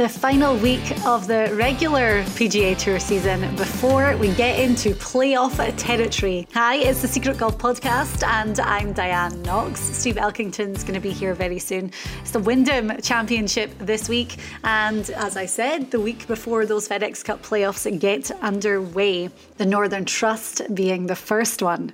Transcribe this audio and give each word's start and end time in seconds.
The 0.00 0.08
final 0.08 0.56
week 0.56 0.98
of 1.04 1.26
the 1.26 1.54
regular 1.56 2.22
PGA 2.22 2.74
Tour 2.78 2.98
season 2.98 3.54
before 3.56 4.16
we 4.16 4.32
get 4.32 4.58
into 4.58 4.94
playoff 4.94 5.74
territory. 5.76 6.48
Hi, 6.54 6.76
it's 6.76 7.02
the 7.02 7.08
Secret 7.08 7.36
Golf 7.36 7.58
Podcast, 7.58 8.26
and 8.26 8.58
I'm 8.60 8.94
Diane 8.94 9.42
Knox. 9.42 9.78
Steve 9.78 10.16
Elkington's 10.16 10.84
going 10.84 10.94
to 10.94 11.00
be 11.00 11.10
here 11.10 11.34
very 11.34 11.58
soon. 11.58 11.92
It's 12.22 12.30
the 12.30 12.38
Wyndham 12.38 12.98
Championship 13.02 13.76
this 13.78 14.08
week, 14.08 14.38
and 14.64 15.10
as 15.10 15.36
I 15.36 15.44
said, 15.44 15.90
the 15.90 16.00
week 16.00 16.26
before 16.26 16.64
those 16.64 16.88
FedEx 16.88 17.22
Cup 17.22 17.42
playoffs 17.42 17.84
get 18.00 18.30
underway, 18.40 19.28
the 19.58 19.66
Northern 19.66 20.06
Trust 20.06 20.62
being 20.74 21.08
the 21.08 21.16
first 21.16 21.60
one. 21.60 21.92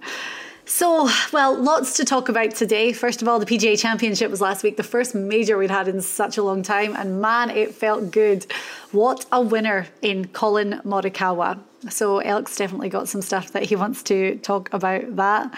So, 0.69 1.09
well, 1.33 1.55
lots 1.55 1.97
to 1.99 2.05
talk 2.05 2.29
about 2.29 2.57
today. 2.57 2.93
First 2.93 3.23
of 3.23 3.29
all, 3.29 3.39
the 3.39 3.47
PGA 3.47 3.79
Championship 3.79 4.33
was 4.33 4.41
last 4.41 4.65
week, 4.65 4.77
the 4.77 4.83
first 4.83 5.15
major 5.15 5.57
we'd 5.57 5.71
had 5.71 5.87
in 5.87 6.03
such 6.03 6.39
a 6.39 6.43
long 6.43 6.65
time, 6.65 6.97
and 6.97 7.21
man, 7.21 7.51
it 7.51 7.73
felt 7.73 8.11
good. 8.11 8.47
What 8.91 9.27
a 9.31 9.41
winner 9.41 9.87
in 10.03 10.25
Collin 10.25 10.81
Morikawa. 10.85 11.61
So, 11.89 12.19
Elk's 12.19 12.57
definitely 12.57 12.89
got 12.89 13.09
some 13.09 13.23
stuff 13.23 13.53
that 13.53 13.63
he 13.63 13.77
wants 13.77 14.03
to 14.05 14.39
talk 14.39 14.69
about 14.73 15.15
that. 15.15 15.55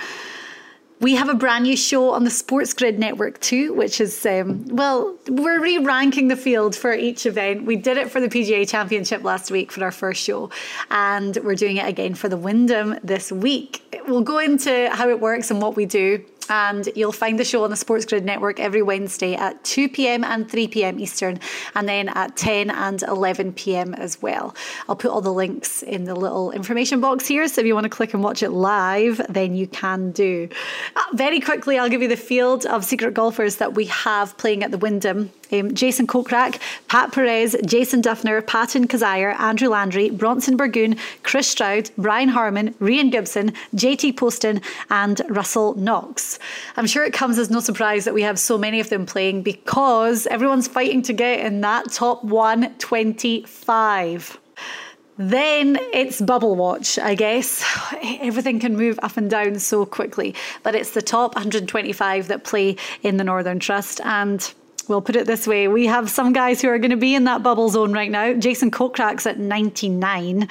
We 1.00 1.14
have 1.14 1.28
a 1.28 1.34
brand 1.34 1.64
new 1.64 1.76
show 1.76 2.10
on 2.10 2.24
the 2.24 2.30
Sports 2.30 2.74
Grid 2.74 2.98
Network 2.98 3.40
too, 3.40 3.72
which 3.74 4.00
is, 4.00 4.26
um, 4.26 4.64
well, 4.66 5.16
we're 5.28 5.60
re 5.60 5.78
ranking 5.78 6.26
the 6.26 6.36
field 6.36 6.74
for 6.74 6.92
each 6.92 7.24
event. 7.24 7.64
We 7.66 7.76
did 7.76 7.96
it 7.96 8.10
for 8.10 8.20
the 8.20 8.28
PGA 8.28 8.68
Championship 8.68 9.22
last 9.22 9.50
week 9.50 9.70
for 9.70 9.84
our 9.84 9.92
first 9.92 10.20
show, 10.22 10.50
and 10.90 11.38
we're 11.44 11.54
doing 11.54 11.76
it 11.76 11.86
again 11.86 12.14
for 12.14 12.28
the 12.28 12.36
Wyndham 12.36 12.98
this 13.04 13.30
week. 13.30 14.00
We'll 14.08 14.22
go 14.22 14.38
into 14.38 14.90
how 14.92 15.08
it 15.08 15.20
works 15.20 15.52
and 15.52 15.62
what 15.62 15.76
we 15.76 15.86
do 15.86 16.24
and 16.48 16.88
you'll 16.94 17.12
find 17.12 17.38
the 17.38 17.44
show 17.44 17.64
on 17.64 17.70
the 17.70 17.76
Sports 17.76 18.04
Grid 18.04 18.24
Network 18.24 18.60
every 18.60 18.82
Wednesday 18.82 19.34
at 19.34 19.62
2 19.64 19.88
pm 19.88 20.24
and 20.24 20.50
3 20.50 20.68
pm 20.68 20.98
Eastern, 20.98 21.40
and 21.74 21.88
then 21.88 22.08
at 22.10 22.36
10 22.36 22.70
and 22.70 23.02
11 23.02 23.52
pm 23.52 23.94
as 23.94 24.20
well. 24.22 24.54
I'll 24.88 24.96
put 24.96 25.10
all 25.10 25.20
the 25.20 25.32
links 25.32 25.82
in 25.82 26.04
the 26.04 26.14
little 26.14 26.50
information 26.52 27.00
box 27.00 27.26
here, 27.26 27.46
so 27.48 27.60
if 27.60 27.66
you 27.66 27.74
want 27.74 27.84
to 27.84 27.90
click 27.90 28.14
and 28.14 28.22
watch 28.22 28.42
it 28.42 28.50
live, 28.50 29.20
then 29.28 29.54
you 29.54 29.66
can 29.66 30.12
do. 30.12 30.48
Uh, 30.96 31.02
very 31.14 31.40
quickly, 31.40 31.78
I'll 31.78 31.88
give 31.88 32.02
you 32.02 32.08
the 32.08 32.16
field 32.16 32.66
of 32.66 32.84
secret 32.84 33.14
golfers 33.14 33.56
that 33.56 33.74
we 33.74 33.86
have 33.86 34.36
playing 34.38 34.62
at 34.62 34.70
the 34.70 34.78
Wyndham 34.78 35.30
um, 35.52 35.74
Jason 35.74 36.06
Kokrak, 36.06 36.58
Pat 36.88 37.12
Perez, 37.12 37.54
Jason 37.66 38.00
Dufner, 38.02 38.46
Patton 38.46 38.88
Kizzire, 38.88 39.38
Andrew 39.38 39.68
Landry, 39.68 40.08
Bronson 40.10 40.56
Burgoon, 40.56 40.96
Chris 41.22 41.48
Stroud, 41.48 41.90
Brian 41.98 42.28
Harman, 42.28 42.74
Rhein 42.78 43.10
Gibson, 43.10 43.52
JT 43.74 44.16
Poston, 44.16 44.62
and 44.90 45.20
Russell 45.28 45.74
Knox. 45.74 46.38
I'm 46.76 46.86
sure 46.86 47.04
it 47.04 47.12
comes 47.12 47.38
as 47.38 47.50
no 47.50 47.60
surprise 47.60 48.04
that 48.04 48.14
we 48.14 48.22
have 48.22 48.38
so 48.38 48.56
many 48.58 48.80
of 48.80 48.90
them 48.90 49.06
playing 49.06 49.42
because 49.42 50.26
everyone's 50.26 50.68
fighting 50.68 51.02
to 51.02 51.12
get 51.12 51.40
in 51.40 51.60
that 51.62 51.90
top 51.90 52.22
125. 52.24 54.38
Then 55.18 55.78
it's 55.92 56.20
bubble 56.20 56.54
watch, 56.54 56.96
I 56.96 57.16
guess. 57.16 57.64
Everything 58.02 58.60
can 58.60 58.76
move 58.76 59.00
up 59.02 59.16
and 59.16 59.28
down 59.28 59.58
so 59.58 59.84
quickly, 59.84 60.34
but 60.62 60.76
it's 60.76 60.92
the 60.92 61.02
top 61.02 61.34
125 61.34 62.28
that 62.28 62.44
play 62.44 62.76
in 63.02 63.16
the 63.16 63.24
Northern 63.24 63.58
Trust. 63.58 64.00
And 64.04 64.40
We'll 64.88 65.02
put 65.02 65.16
it 65.16 65.26
this 65.26 65.46
way 65.46 65.68
we 65.68 65.84
have 65.86 66.08
some 66.08 66.32
guys 66.32 66.62
who 66.62 66.68
are 66.68 66.78
going 66.78 66.90
to 66.90 66.96
be 66.96 67.14
in 67.14 67.24
that 67.24 67.42
bubble 67.42 67.68
zone 67.68 67.92
right 67.92 68.10
now. 68.10 68.32
Jason 68.32 68.70
Kokrak's 68.70 69.26
at 69.26 69.38
99, 69.38 70.48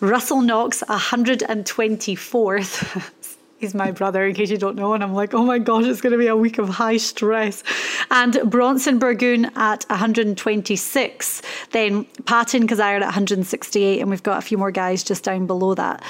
Russell 0.00 0.40
Knox 0.40 0.84
124th. 0.88 3.10
He's 3.58 3.74
my 3.74 3.90
brother, 3.92 4.26
in 4.26 4.34
case 4.34 4.50
you 4.50 4.58
don't 4.58 4.74
know. 4.74 4.92
And 4.92 5.04
I'm 5.04 5.14
like, 5.14 5.34
oh 5.34 5.44
my 5.44 5.58
gosh, 5.58 5.84
it's 5.84 6.00
going 6.00 6.12
to 6.12 6.18
be 6.18 6.26
a 6.26 6.36
week 6.36 6.58
of 6.58 6.68
high 6.68 6.96
stress. 6.96 7.62
And 8.10 8.40
Bronson 8.44 8.98
Burgoon 8.98 9.56
at 9.56 9.84
126. 9.88 11.42
Then 11.70 12.04
Patton 12.24 12.66
Kizzire 12.66 12.96
at 12.96 13.02
168. 13.02 14.00
And 14.00 14.10
we've 14.10 14.24
got 14.24 14.38
a 14.38 14.40
few 14.40 14.58
more 14.58 14.72
guys 14.72 15.04
just 15.04 15.22
down 15.22 15.46
below 15.46 15.74
that 15.74 16.02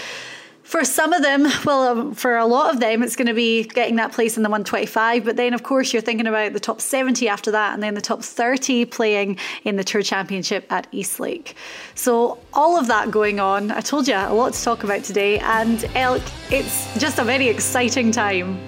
for 0.72 0.86
some 0.86 1.12
of 1.12 1.20
them, 1.20 1.46
well, 1.66 1.86
um, 1.86 2.14
for 2.14 2.38
a 2.38 2.46
lot 2.46 2.72
of 2.72 2.80
them, 2.80 3.02
it's 3.02 3.14
going 3.14 3.28
to 3.28 3.34
be 3.34 3.62
getting 3.62 3.96
that 3.96 4.10
place 4.10 4.38
in 4.38 4.42
the 4.42 4.48
125. 4.48 5.22
But 5.22 5.36
then, 5.36 5.52
of 5.52 5.62
course, 5.64 5.92
you're 5.92 6.00
thinking 6.00 6.26
about 6.26 6.54
the 6.54 6.60
top 6.60 6.80
70 6.80 7.28
after 7.28 7.50
that, 7.50 7.74
and 7.74 7.82
then 7.82 7.92
the 7.92 8.00
top 8.00 8.22
30 8.22 8.86
playing 8.86 9.36
in 9.64 9.76
the 9.76 9.84
Tour 9.84 10.00
Championship 10.00 10.64
at 10.72 10.86
East 10.90 11.20
Lake. 11.20 11.56
So, 11.94 12.38
all 12.54 12.78
of 12.78 12.86
that 12.86 13.10
going 13.10 13.38
on. 13.38 13.70
I 13.70 13.82
told 13.82 14.08
you 14.08 14.14
a 14.14 14.32
lot 14.32 14.54
to 14.54 14.64
talk 14.64 14.82
about 14.82 15.04
today. 15.04 15.40
And 15.40 15.84
Elk, 15.94 16.22
it's 16.50 16.98
just 16.98 17.18
a 17.18 17.24
very 17.24 17.48
exciting 17.48 18.10
time. 18.10 18.58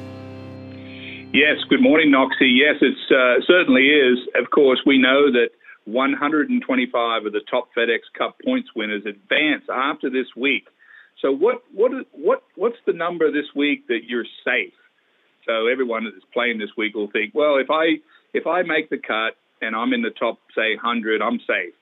Yes, 1.32 1.56
good 1.70 1.80
morning, 1.80 2.10
Noxie. 2.10 2.52
Yes, 2.52 2.82
it 2.82 3.16
uh, 3.16 3.42
certainly 3.46 3.88
is. 3.88 4.18
Of 4.34 4.50
course, 4.50 4.82
we 4.84 4.98
know 4.98 5.32
that 5.32 5.52
125 5.86 7.24
of 7.24 7.32
the 7.32 7.40
top 7.50 7.70
FedEx 7.74 8.00
Cup 8.18 8.36
points 8.44 8.68
winners 8.76 9.06
advance 9.06 9.64
after 9.72 10.10
this 10.10 10.26
week 10.36 10.68
so 11.24 11.32
what 11.32 11.62
what 11.72 11.90
what 12.12 12.42
what's 12.54 12.76
the 12.86 12.92
number 12.92 13.32
this 13.32 13.48
week 13.56 13.88
that 13.88 14.00
you're 14.06 14.26
safe? 14.44 14.74
So 15.46 15.68
everyone 15.68 16.04
that's 16.04 16.24
playing 16.34 16.58
this 16.58 16.68
week 16.76 16.94
will 16.94 17.10
think, 17.10 17.34
well, 17.34 17.56
if 17.56 17.70
I 17.70 17.96
if 18.34 18.46
I 18.46 18.60
make 18.60 18.90
the 18.90 18.98
cut 18.98 19.32
and 19.62 19.74
I'm 19.74 19.94
in 19.94 20.02
the 20.02 20.10
top 20.10 20.38
say 20.54 20.76
100, 20.76 21.22
I'm 21.22 21.38
safe. 21.40 21.72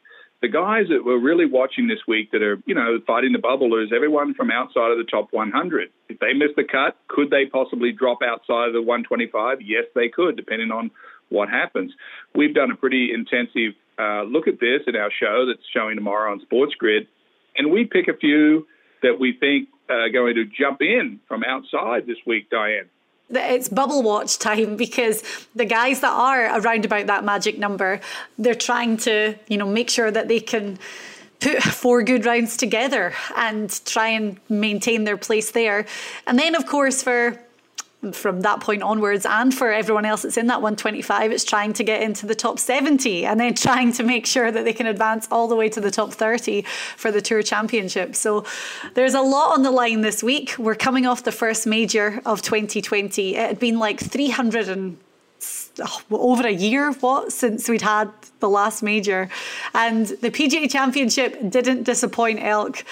The 0.42 0.48
guys 0.48 0.86
that 0.90 1.04
we're 1.04 1.18
really 1.18 1.46
watching 1.46 1.88
this 1.88 2.06
week 2.06 2.30
that 2.30 2.40
are 2.40 2.62
you 2.66 2.74
know 2.76 3.00
fighting 3.04 3.32
the 3.32 3.40
bubble 3.40 3.82
is 3.82 3.90
everyone 3.92 4.32
from 4.34 4.52
outside 4.52 4.92
of 4.92 4.98
the 4.98 5.10
top 5.10 5.32
100. 5.32 5.90
If 6.08 6.20
they 6.20 6.34
miss 6.34 6.54
the 6.54 6.62
cut, 6.62 6.96
could 7.08 7.30
they 7.30 7.46
possibly 7.46 7.90
drop 7.90 8.18
outside 8.22 8.68
of 8.68 8.74
the 8.74 8.82
125? 8.82 9.58
Yes, 9.60 9.86
they 9.96 10.08
could, 10.08 10.36
depending 10.36 10.70
on 10.70 10.92
what 11.30 11.48
happens. 11.48 11.90
We've 12.32 12.54
done 12.54 12.70
a 12.70 12.76
pretty 12.76 13.10
intensive 13.12 13.74
uh, 13.98 14.22
look 14.22 14.46
at 14.46 14.60
this 14.60 14.82
in 14.86 14.94
our 14.94 15.10
show 15.10 15.46
that's 15.50 15.66
showing 15.74 15.96
tomorrow 15.96 16.30
on 16.30 16.40
Sports 16.42 16.74
Grid, 16.78 17.08
and 17.56 17.72
we 17.72 17.86
pick 17.86 18.06
a 18.06 18.16
few 18.16 18.66
that 19.02 19.18
we 19.18 19.32
think 19.32 19.68
are 19.88 20.08
going 20.08 20.34
to 20.36 20.44
jump 20.44 20.80
in 20.80 21.20
from 21.28 21.44
outside 21.44 22.06
this 22.06 22.18
week, 22.26 22.48
Diane? 22.50 22.88
it's 23.34 23.68
bubble 23.68 24.02
watch 24.02 24.38
time 24.38 24.76
because 24.86 25.22
the 25.54 25.64
guys 25.64 26.00
that 26.00 26.12
are 26.12 26.60
around 26.60 26.84
about 26.84 27.06
that 27.06 27.24
magic 27.24 27.58
number, 27.58 28.00
they're 28.38 28.54
trying 28.54 28.96
to, 28.98 29.34
you 29.48 29.56
know, 29.56 29.66
make 29.66 29.90
sure 29.90 30.10
that 30.10 30.28
they 30.28 30.40
can 30.40 30.78
put 31.40 31.62
four 31.62 32.02
good 32.02 32.24
rounds 32.24 32.56
together 32.56 33.14
and 33.36 33.84
try 33.84 34.08
and 34.08 34.38
maintain 34.48 35.04
their 35.04 35.16
place 35.16 35.50
there. 35.52 35.86
And 36.26 36.38
then, 36.38 36.54
of 36.54 36.66
course, 36.66 37.02
for 37.02 37.40
from 38.10 38.40
that 38.40 38.60
point 38.60 38.82
onwards 38.82 39.24
and 39.24 39.54
for 39.54 39.70
everyone 39.70 40.04
else 40.04 40.22
that's 40.22 40.36
in 40.36 40.48
that 40.48 40.60
125 40.60 41.30
it's 41.30 41.44
trying 41.44 41.72
to 41.72 41.84
get 41.84 42.02
into 42.02 42.26
the 42.26 42.34
top 42.34 42.58
70 42.58 43.24
and 43.24 43.38
then 43.38 43.54
trying 43.54 43.92
to 43.92 44.02
make 44.02 44.26
sure 44.26 44.50
that 44.50 44.64
they 44.64 44.72
can 44.72 44.86
advance 44.86 45.28
all 45.30 45.46
the 45.46 45.54
way 45.54 45.68
to 45.68 45.80
the 45.80 45.90
top 45.90 46.12
30 46.12 46.62
for 46.96 47.12
the 47.12 47.20
tour 47.20 47.42
championship. 47.42 48.16
So 48.16 48.44
there's 48.94 49.14
a 49.14 49.20
lot 49.20 49.54
on 49.54 49.62
the 49.62 49.70
line 49.70 50.00
this 50.00 50.20
week. 50.20 50.56
We're 50.58 50.74
coming 50.74 51.06
off 51.06 51.22
the 51.22 51.32
first 51.32 51.64
major 51.64 52.20
of 52.26 52.42
2020 52.42 53.36
it 53.36 53.38
had 53.38 53.60
been 53.60 53.78
like 53.78 54.00
300 54.00 54.68
and 54.68 54.96
oh, 55.80 56.00
over 56.10 56.46
a 56.46 56.52
year 56.52 56.90
what 56.94 57.32
since 57.32 57.68
we'd 57.68 57.82
had 57.82 58.10
the 58.40 58.48
last 58.48 58.82
major. 58.82 59.28
And 59.74 60.06
the 60.06 60.30
PGA 60.32 60.68
championship 60.68 61.38
didn't 61.48 61.84
disappoint 61.84 62.42
elk. 62.42 62.84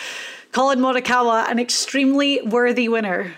Collin 0.52 0.78
Morikawa 0.78 1.48
an 1.50 1.58
extremely 1.58 2.42
worthy 2.42 2.88
winner 2.88 3.34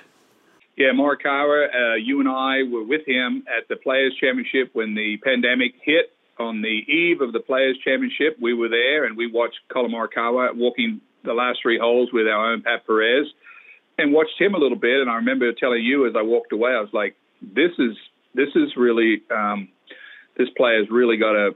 yeah, 0.77 0.89
Morikawa, 0.95 1.67
uh, 1.67 1.95
you 1.97 2.21
and 2.21 2.29
I 2.29 2.63
were 2.63 2.85
with 2.85 3.07
him 3.07 3.45
at 3.47 3.69
the 3.69 3.77
Players 3.77 4.15
Championship 4.19 4.71
when 4.73 4.95
the 4.95 5.19
pandemic 5.23 5.75
hit. 5.83 6.13
On 6.39 6.63
the 6.63 6.69
eve 6.91 7.21
of 7.21 7.33
the 7.33 7.41
Players 7.41 7.77
Championship, 7.85 8.39
we 8.41 8.55
were 8.55 8.71
there 8.71 9.05
and 9.05 9.19
we 9.19 9.31
watched 9.31 9.61
Collin 9.71 9.93
Morikawa 9.93 10.57
walking 10.57 11.01
the 11.25 11.35
last 11.35 11.61
three 11.63 11.79
holes 11.79 12.09
with 12.11 12.27
our 12.27 12.53
own 12.53 12.63
Pat 12.63 12.87
Perez 12.87 13.27
and 13.99 14.13
watched 14.13 14.41
him 14.41 14.55
a 14.55 14.59
little 14.59 14.79
bit. 14.79 15.01
And 15.01 15.11
I 15.11 15.17
remember 15.17 15.53
telling 15.53 15.85
you 15.85 16.07
as 16.09 16.15
I 16.17 16.23
walked 16.23 16.53
away, 16.53 16.71
I 16.71 16.81
was 16.81 16.93
like, 16.93 17.17
this 17.43 17.71
is 17.79 17.97
this 18.35 18.49
is 18.57 18.77
really 18.77 19.23
um, 19.31 19.69
this 20.37 20.49
player's 20.57 20.89
really 20.91 21.19
got 21.19 21.37
a 21.37 21.55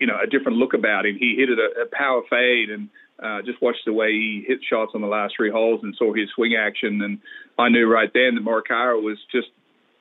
you 0.00 0.06
know 0.06 0.18
a 0.20 0.26
different 0.26 0.58
look 0.58 0.74
about 0.74 1.06
him. 1.06 1.16
He 1.18 1.36
hit 1.36 1.50
it 1.50 1.58
a, 1.58 1.82
a 1.82 1.86
power 1.92 2.22
fade 2.30 2.70
and 2.70 2.88
uh, 3.22 3.42
just 3.42 3.60
watched 3.60 3.84
the 3.84 3.92
way 3.92 4.12
he 4.12 4.44
hit 4.46 4.60
shots 4.68 4.92
on 4.94 5.00
the 5.00 5.06
last 5.06 5.34
three 5.36 5.50
holes 5.50 5.80
and 5.82 5.94
saw 5.96 6.12
his 6.12 6.28
swing 6.34 6.54
action, 6.56 7.02
and 7.02 7.18
I 7.58 7.68
knew 7.68 7.90
right 7.90 8.10
then 8.12 8.34
that 8.36 8.44
Morikawa 8.44 9.02
was 9.02 9.18
just, 9.32 9.48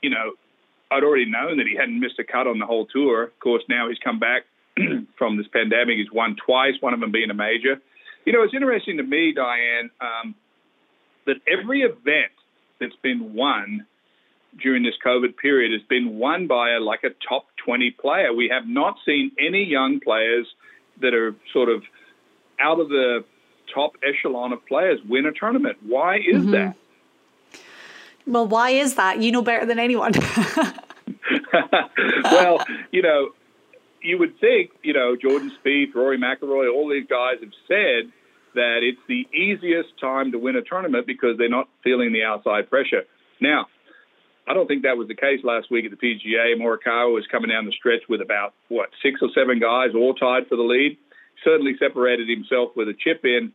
you 0.02 0.10
know, 0.10 0.34
I'd 0.92 1.04
already 1.04 1.30
known 1.30 1.58
that 1.58 1.68
he 1.68 1.76
hadn't 1.76 2.00
missed 2.00 2.20
a 2.20 2.24
cut 2.24 2.48
on 2.48 2.60
the 2.60 2.66
whole 2.66 2.86
tour. 2.86 3.24
Of 3.24 3.40
course, 3.40 3.64
now 3.68 3.90
he's 3.90 3.98
come 4.00 4.20
back 4.20 4.44
from 5.18 5.38
this 5.38 5.48
pandemic. 5.52 5.98
He's 5.98 6.12
won 6.12 6.36
twice, 6.44 6.76
one 6.80 6.94
of 6.94 7.00
them 7.00 7.12
being 7.12 7.30
a 7.30 7.34
major. 7.34 7.82
You 8.26 8.34
know, 8.34 8.44
it's 8.44 8.54
interesting 8.54 8.98
to 8.98 9.04
me, 9.04 9.34
Diane, 9.34 9.90
um, 10.00 10.36
that 11.26 11.38
every 11.48 11.82
event 11.82 12.32
that's 12.80 12.96
been 13.02 13.34
won 13.34 13.86
during 14.62 14.84
this 14.84 14.96
COVID 15.06 15.38
period 15.38 15.72
has 15.72 15.88
been 15.88 16.18
won 16.18 16.48
by 16.48 16.72
a, 16.72 16.80
like 16.80 17.04
a 17.04 17.10
top 17.28 17.46
20 17.66 17.92
player. 17.92 18.34
We 18.34 18.50
have 18.52 18.68
not 18.68 18.98
seen 19.06 19.32
any 19.40 19.64
young 19.64 20.00
players 20.00 20.48
that 21.02 21.14
are 21.14 21.36
sort 21.54 21.70
of 21.70 21.84
out 22.60 22.80
of 22.80 22.90
the 22.90 23.24
top 23.74 23.94
echelon 24.08 24.54
of 24.54 24.66
players 24.66 25.00
win 25.08 25.26
a 25.26 25.32
tournament. 25.32 25.78
Why 25.86 26.18
is 26.18 26.44
mm-hmm. 26.44 26.52
that? 26.52 26.76
Well, 28.26 28.48
why 28.48 28.72
is 28.72 28.96
that? 28.96 29.22
You 29.22 29.32
know 29.32 29.42
better 29.42 29.66
than 29.66 29.80
anyone. 29.80 30.12
well, 32.24 32.66
you 32.92 33.02
know, 33.02 33.30
you 34.02 34.18
would 34.18 34.40
think, 34.40 34.72
you 34.84 34.94
know, 34.94 35.16
Jordan 35.16 35.52
Spieth, 35.64 35.96
Rory 35.96 36.18
McIlroy, 36.18 36.74
all 36.74 36.90
these 36.90 37.08
guys 37.10 37.36
have 37.42 37.54
said 37.68 38.12
that 38.56 38.80
it's 38.82 39.00
the 39.08 39.28
easiest 39.36 39.90
time 40.00 40.32
to 40.32 40.40
win 40.40 40.56
a 40.56 40.62
tournament 40.62 41.08
because 41.08 41.38
they're 41.38 41.50
not 41.50 41.70
feeling 41.84 42.12
the 42.12 42.24
outside 42.24 42.70
pressure. 42.70 43.04
Now, 43.40 43.68
I 44.48 44.54
don't 44.54 44.68
think 44.68 44.84
that 44.84 44.98
was 44.98 45.08
the 45.08 45.16
case 45.16 45.42
last 45.44 45.70
week 45.70 45.86
at 45.86 45.92
the 45.92 45.98
PGA. 45.98 46.56
Morikawa 46.58 47.14
was 47.14 47.26
coming 47.30 47.50
down 47.50 47.66
the 47.66 47.74
stretch 47.74 48.04
with 48.08 48.22
about 48.22 48.54
what 48.70 48.90
six 49.04 49.20
or 49.22 49.30
seven 49.36 49.60
guys 49.60 49.90
all 49.94 50.14
tied 50.14 50.48
for 50.48 50.56
the 50.56 50.64
lead. 50.64 50.98
Certainly 51.44 51.76
separated 51.80 52.30
himself 52.30 52.72
with 52.76 52.88
a 52.88 52.94
chip 52.94 53.22
in 53.24 53.52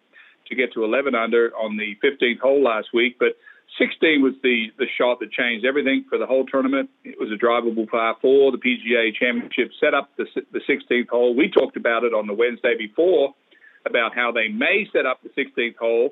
to 0.49 0.55
get 0.55 0.73
to 0.75 0.85
11 0.85 1.15
under 1.15 1.51
on 1.57 1.77
the 1.77 1.97
15th 2.03 2.41
hole 2.41 2.63
last 2.63 2.89
week, 2.93 3.17
but 3.19 3.37
16 3.79 4.23
was 4.23 4.35
the 4.43 4.67
the 4.79 4.87
shot 4.99 5.21
that 5.21 5.33
changed 5.33 5.65
everything 5.65 6.05
for 6.09 6.19
the 6.19 6.27
whole 6.27 6.45
tournament. 6.45 6.91
It 7.05 7.19
was 7.19 7.31
a 7.33 7.43
drivable 7.43 7.89
par 7.89 8.17
four. 8.21 8.53
The 8.53 8.59
PGA 8.59 9.15
Championship 9.15 9.71
set 9.81 9.95
up 9.95 10.11
the 10.17 10.27
the 10.53 10.61
16th 10.69 11.09
hole. 11.09 11.35
We 11.35 11.49
talked 11.49 11.77
about 11.77 12.05
it 12.05 12.13
on 12.13 12.27
the 12.27 12.35
Wednesday 12.35 12.77
before 12.77 13.35
about 13.87 14.15
how 14.15 14.31
they 14.31 14.49
may 14.49 14.87
set 14.93 15.07
up 15.07 15.21
the 15.23 15.31
16th 15.31 15.77
hole 15.77 16.11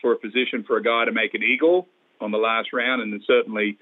for 0.00 0.12
a 0.12 0.16
position 0.18 0.64
for 0.66 0.76
a 0.76 0.82
guy 0.82 1.04
to 1.04 1.12
make 1.12 1.34
an 1.34 1.42
eagle 1.42 1.88
on 2.20 2.30
the 2.30 2.38
last 2.38 2.72
round, 2.72 3.02
and 3.02 3.12
then 3.12 3.20
certainly 3.26 3.78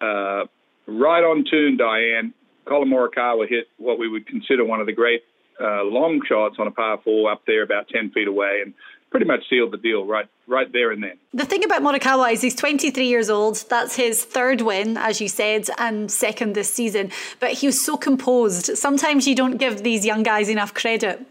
uh, 0.00 0.44
right 0.86 1.22
on 1.22 1.44
tune, 1.48 1.76
Diane. 1.76 2.34
Collin 2.66 2.88
Morikawa 2.88 3.48
hit 3.48 3.68
what 3.78 3.98
we 3.98 4.08
would 4.08 4.26
consider 4.26 4.64
one 4.64 4.80
of 4.80 4.86
the 4.86 4.92
great 4.92 5.22
uh, 5.60 5.84
long 5.84 6.20
shots 6.26 6.56
on 6.58 6.66
a 6.66 6.70
par 6.70 6.98
four 7.04 7.30
up 7.30 7.42
there 7.46 7.62
about 7.62 7.88
10 7.88 8.10
feet 8.10 8.28
away 8.28 8.60
and 8.64 8.74
pretty 9.10 9.26
much 9.26 9.48
sealed 9.48 9.72
the 9.72 9.76
deal 9.76 10.06
right 10.06 10.28
right 10.46 10.72
there 10.72 10.90
and 10.90 11.02
then. 11.02 11.16
The 11.34 11.44
thing 11.44 11.64
about 11.64 11.82
Morikawa 11.82 12.32
is 12.32 12.42
he's 12.42 12.54
23 12.54 13.06
years 13.06 13.28
old. 13.28 13.64
That's 13.68 13.96
his 13.96 14.24
third 14.24 14.60
win, 14.62 14.96
as 14.96 15.20
you 15.20 15.28
said, 15.28 15.68
and 15.78 16.10
second 16.10 16.54
this 16.54 16.72
season. 16.72 17.10
But 17.38 17.52
he 17.52 17.66
was 17.66 17.84
so 17.84 17.96
composed. 17.96 18.76
Sometimes 18.76 19.26
you 19.26 19.34
don't 19.34 19.58
give 19.58 19.82
these 19.82 20.04
young 20.04 20.22
guys 20.22 20.48
enough 20.48 20.74
credit 20.74 21.24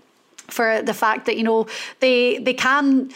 for 0.48 0.82
the 0.82 0.94
fact 0.94 1.26
that, 1.26 1.38
you 1.38 1.44
know, 1.44 1.68
they 2.00 2.38
they 2.40 2.54
can 2.54 3.12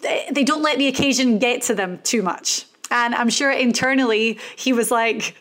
they 0.00 0.44
don't 0.44 0.62
let 0.62 0.78
the 0.78 0.88
occasion 0.88 1.38
get 1.38 1.62
to 1.62 1.74
them 1.74 1.98
too 2.02 2.22
much. 2.22 2.64
And 2.90 3.14
I'm 3.14 3.30
sure 3.30 3.50
internally 3.50 4.38
he 4.56 4.72
was 4.72 4.90
like, 4.90 5.36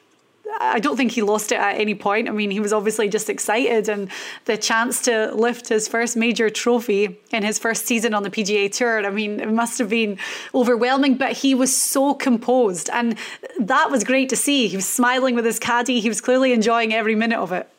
I 0.60 0.80
don't 0.80 0.98
think 0.98 1.12
he 1.12 1.22
lost 1.22 1.52
it 1.52 1.60
at 1.60 1.80
any 1.80 1.96
point. 1.96 2.28
I 2.28 2.32
mean, 2.32 2.52
he 2.52 2.60
was 2.60 2.74
obviously 2.74 3.10
just 3.10 3.30
excited, 3.30 3.88
and 3.90 4.10
the 4.46 4.58
chance 4.58 5.02
to 5.04 5.34
lift 5.34 5.70
his 5.70 5.88
first 5.88 6.18
major 6.18 6.50
trophy 6.50 7.20
in 7.32 7.44
his 7.44 7.60
first 7.60 7.86
season 7.86 8.14
on 8.14 8.24
the 8.24 8.30
PGA 8.30 8.72
Tour. 8.72 9.06
I 9.06 9.10
mean, 9.10 9.40
it 9.40 9.52
must 9.52 9.80
have 9.80 9.90
been 9.90 10.18
overwhelming, 10.54 11.16
but 11.16 11.34
he 11.34 11.56
was 11.56 11.76
so 11.76 12.14
composed, 12.14 12.90
and 12.92 13.18
that 13.60 13.92
was 13.92 14.04
great 14.04 14.30
to 14.30 14.36
see. 14.36 14.68
He 14.68 14.76
was 14.76 14.88
smiling 14.88 15.36
with 15.36 15.46
his 15.46 15.60
caddy. 15.60 16.00
He 16.00 16.10
was 16.10 16.22
clearly 16.22 16.54
enjoying 16.54 16.94
every 16.94 17.16
minute 17.16 17.40
of 17.40 17.52
it. 17.52 17.70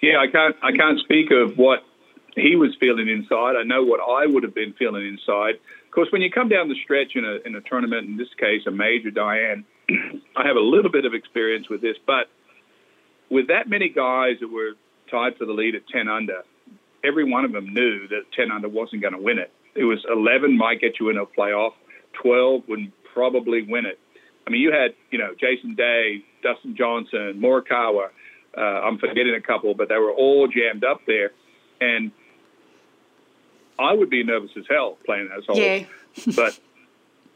Yeah, 0.00 0.18
I 0.18 0.28
can't. 0.28 0.56
I 0.62 0.72
can't 0.72 0.98
speak 1.00 1.30
of 1.30 1.58
what 1.58 1.84
he 2.36 2.56
was 2.56 2.74
feeling 2.78 3.08
inside. 3.08 3.56
I 3.56 3.64
know 3.64 3.82
what 3.82 4.00
I 4.00 4.26
would 4.26 4.42
have 4.42 4.54
been 4.54 4.72
feeling 4.74 5.06
inside. 5.06 5.56
Of 5.86 5.90
course, 5.90 6.08
when 6.12 6.22
you 6.22 6.30
come 6.30 6.48
down 6.48 6.68
the 6.68 6.76
stretch 6.84 7.16
in 7.16 7.24
a 7.24 7.38
in 7.44 7.56
a 7.56 7.60
tournament, 7.62 8.06
in 8.06 8.16
this 8.16 8.32
case, 8.38 8.62
a 8.66 8.70
major, 8.70 9.10
Diane, 9.10 9.64
I 9.90 10.46
have 10.46 10.56
a 10.56 10.60
little 10.60 10.90
bit 10.90 11.04
of 11.04 11.14
experience 11.14 11.68
with 11.68 11.80
this, 11.80 11.96
but 12.06 12.28
with 13.30 13.48
that 13.48 13.68
many 13.68 13.88
guys 13.88 14.36
that 14.40 14.48
were 14.48 14.72
tied 15.10 15.36
for 15.36 15.46
the 15.46 15.52
lead 15.52 15.74
at 15.74 15.88
10 15.88 16.08
under, 16.08 16.42
every 17.04 17.24
one 17.24 17.44
of 17.44 17.52
them 17.52 17.72
knew 17.72 18.08
that 18.08 18.30
10 18.36 18.50
under 18.50 18.68
wasn't 18.68 19.02
going 19.02 19.14
to 19.14 19.20
win 19.20 19.38
it. 19.38 19.52
It 19.74 19.84
was 19.84 20.04
11 20.10 20.56
might 20.56 20.80
get 20.80 20.98
you 21.00 21.08
in 21.10 21.16
a 21.16 21.26
playoff, 21.26 21.72
12 22.22 22.62
would 22.68 22.92
probably 23.14 23.62
win 23.62 23.86
it. 23.86 23.98
I 24.46 24.50
mean, 24.50 24.60
you 24.60 24.72
had, 24.72 24.94
you 25.10 25.18
know, 25.18 25.34
Jason 25.38 25.74
Day, 25.74 26.24
Dustin 26.42 26.74
Johnson, 26.76 27.38
Morikawa. 27.38 28.08
Uh, 28.56 28.60
I'm 28.60 28.98
forgetting 28.98 29.34
a 29.34 29.40
couple, 29.40 29.74
but 29.74 29.88
they 29.88 29.96
were 29.96 30.10
all 30.10 30.48
jammed 30.48 30.84
up 30.84 31.02
there. 31.06 31.32
And 31.80 32.12
I 33.78 33.92
would 33.92 34.10
be 34.10 34.24
nervous 34.24 34.50
as 34.56 34.64
hell 34.68 34.96
playing 35.04 35.28
those 35.28 35.46
holes. 35.46 35.58
Yeah. 35.58 35.84
but 36.34 36.58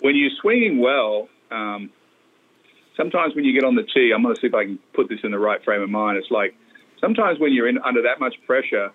when 0.01 0.17
you're 0.17 0.31
swinging 0.41 0.81
well, 0.81 1.29
um, 1.51 1.91
sometimes 2.97 3.35
when 3.35 3.45
you 3.45 3.53
get 3.53 3.65
on 3.65 3.75
the 3.75 3.83
tee, 3.83 4.13
I'm 4.15 4.23
going 4.23 4.35
to 4.35 4.41
see 4.41 4.47
if 4.47 4.55
I 4.55 4.65
can 4.65 4.79
put 4.95 5.09
this 5.09 5.21
in 5.23 5.31
the 5.31 5.39
right 5.39 5.63
frame 5.65 5.83
of 5.83 5.91
mind. 5.91 6.19
It's 6.19 6.31
like 6.31 6.55
sometimes 7.01 7.39
when 7.39 7.53
you're 7.53 7.69
in 7.69 7.79
under 7.79 8.03
that 8.03 8.21
much 8.21 8.35
pressure 8.47 8.91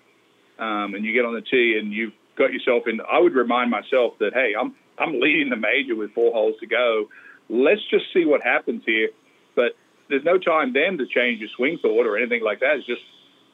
um, 0.58 0.94
and 0.94 1.04
you 1.04 1.12
get 1.12 1.24
on 1.24 1.34
the 1.34 1.42
tee 1.42 1.78
and 1.78 1.92
you've 1.92 2.12
got 2.36 2.52
yourself 2.52 2.84
in, 2.86 3.00
I 3.00 3.18
would 3.18 3.34
remind 3.34 3.70
myself 3.70 4.14
that 4.20 4.32
hey, 4.34 4.52
I'm 4.58 4.74
I'm 4.98 5.20
leading 5.20 5.50
the 5.50 5.56
major 5.56 5.94
with 5.94 6.12
four 6.12 6.32
holes 6.32 6.56
to 6.60 6.66
go. 6.66 7.06
Let's 7.48 7.82
just 7.90 8.06
see 8.12 8.24
what 8.24 8.42
happens 8.42 8.82
here. 8.84 9.10
But 9.54 9.72
there's 10.08 10.24
no 10.24 10.38
time 10.38 10.72
then 10.72 10.98
to 10.98 11.06
change 11.06 11.40
your 11.40 11.48
swing 11.56 11.78
thought 11.80 12.06
or 12.06 12.16
anything 12.16 12.42
like 12.42 12.60
that. 12.60 12.76
It's 12.78 12.86
just 12.86 13.02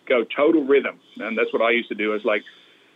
go 0.08 0.24
total 0.24 0.64
rhythm, 0.64 1.00
and 1.16 1.36
that's 1.36 1.52
what 1.52 1.62
I 1.62 1.70
used 1.70 1.88
to 1.88 1.94
do. 1.94 2.12
It's 2.14 2.24
like 2.24 2.42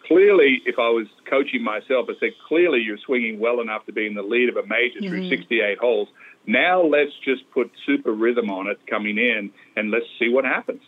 clearly, 0.09 0.63
if 0.67 0.79
I 0.79 0.89
was 0.89 1.07
coaching 1.29 1.63
myself, 1.63 2.09
I 2.09 2.15
said 2.19 2.31
clearly 2.49 2.81
you're 2.81 2.99
swinging 2.99 3.39
well 3.39 3.61
enough 3.61 3.87
to 3.87 3.93
be 3.93 4.07
in 4.07 4.15
the 4.15 4.23
lead 4.23 4.49
of 4.49 4.57
a 4.57 4.67
major 4.67 5.01
mm-hmm. 5.01 5.09
through 5.09 5.29
68 5.29 5.79
holes. 5.79 6.09
Now 6.47 6.83
let's 6.83 7.13
just 7.25 7.49
put 7.53 7.71
super 7.87 8.13
rhythm 8.13 8.51
on 8.51 8.67
it 8.67 8.79
coming 8.89 9.19
in 9.19 9.51
and 9.77 9.91
let's 9.91 10.07
see 10.19 10.29
what 10.29 10.45
happens. 10.45 10.83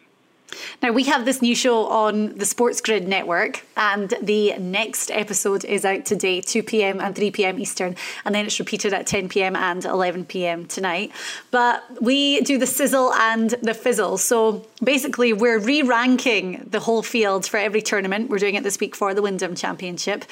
Now, 0.83 0.93
we 0.93 1.05
have 1.05 1.25
this 1.25 1.43
new 1.43 1.55
show 1.55 1.87
on 1.87 2.37
the 2.37 2.47
Sports 2.47 2.81
Grid 2.81 3.07
network, 3.07 3.65
and 3.77 4.15
the 4.23 4.55
next 4.59 5.11
episode 5.11 5.65
is 5.65 5.85
out 5.85 6.05
today, 6.05 6.41
2 6.41 6.63
pm 6.63 7.01
and 7.01 7.15
3 7.15 7.31
pm 7.31 7.59
Eastern, 7.59 7.97
and 8.25 8.35
then 8.35 8.47
it's 8.47 8.59
repeated 8.59 8.93
at 8.93 9.07
10 9.07 9.29
pm 9.29 9.57
and 9.57 9.85
11 9.85 10.25
pm 10.27 10.67
tonight. 10.67 11.13
But 11.51 11.85
we 12.01 12.41
do 12.43 12.59
the 12.59 12.67
sizzle 12.67 13.13
and 13.15 13.51
the 13.63 13.75
fizzle. 13.75 14.19
So 14.19 14.67
basically, 14.83 15.33
we're 15.33 15.59
re 15.59 15.83
ranking 15.83 16.67
the 16.71 16.81
whole 16.81 17.03
field 17.03 17.47
for 17.47 17.59
every 17.59 17.83
tournament. 17.83 18.31
We're 18.31 18.39
doing 18.39 18.55
it 18.55 18.63
this 18.63 18.81
week 18.81 18.97
for 18.97 19.15
the 19.15 19.23
Wyndham 19.23 19.55
Championship 19.55 20.25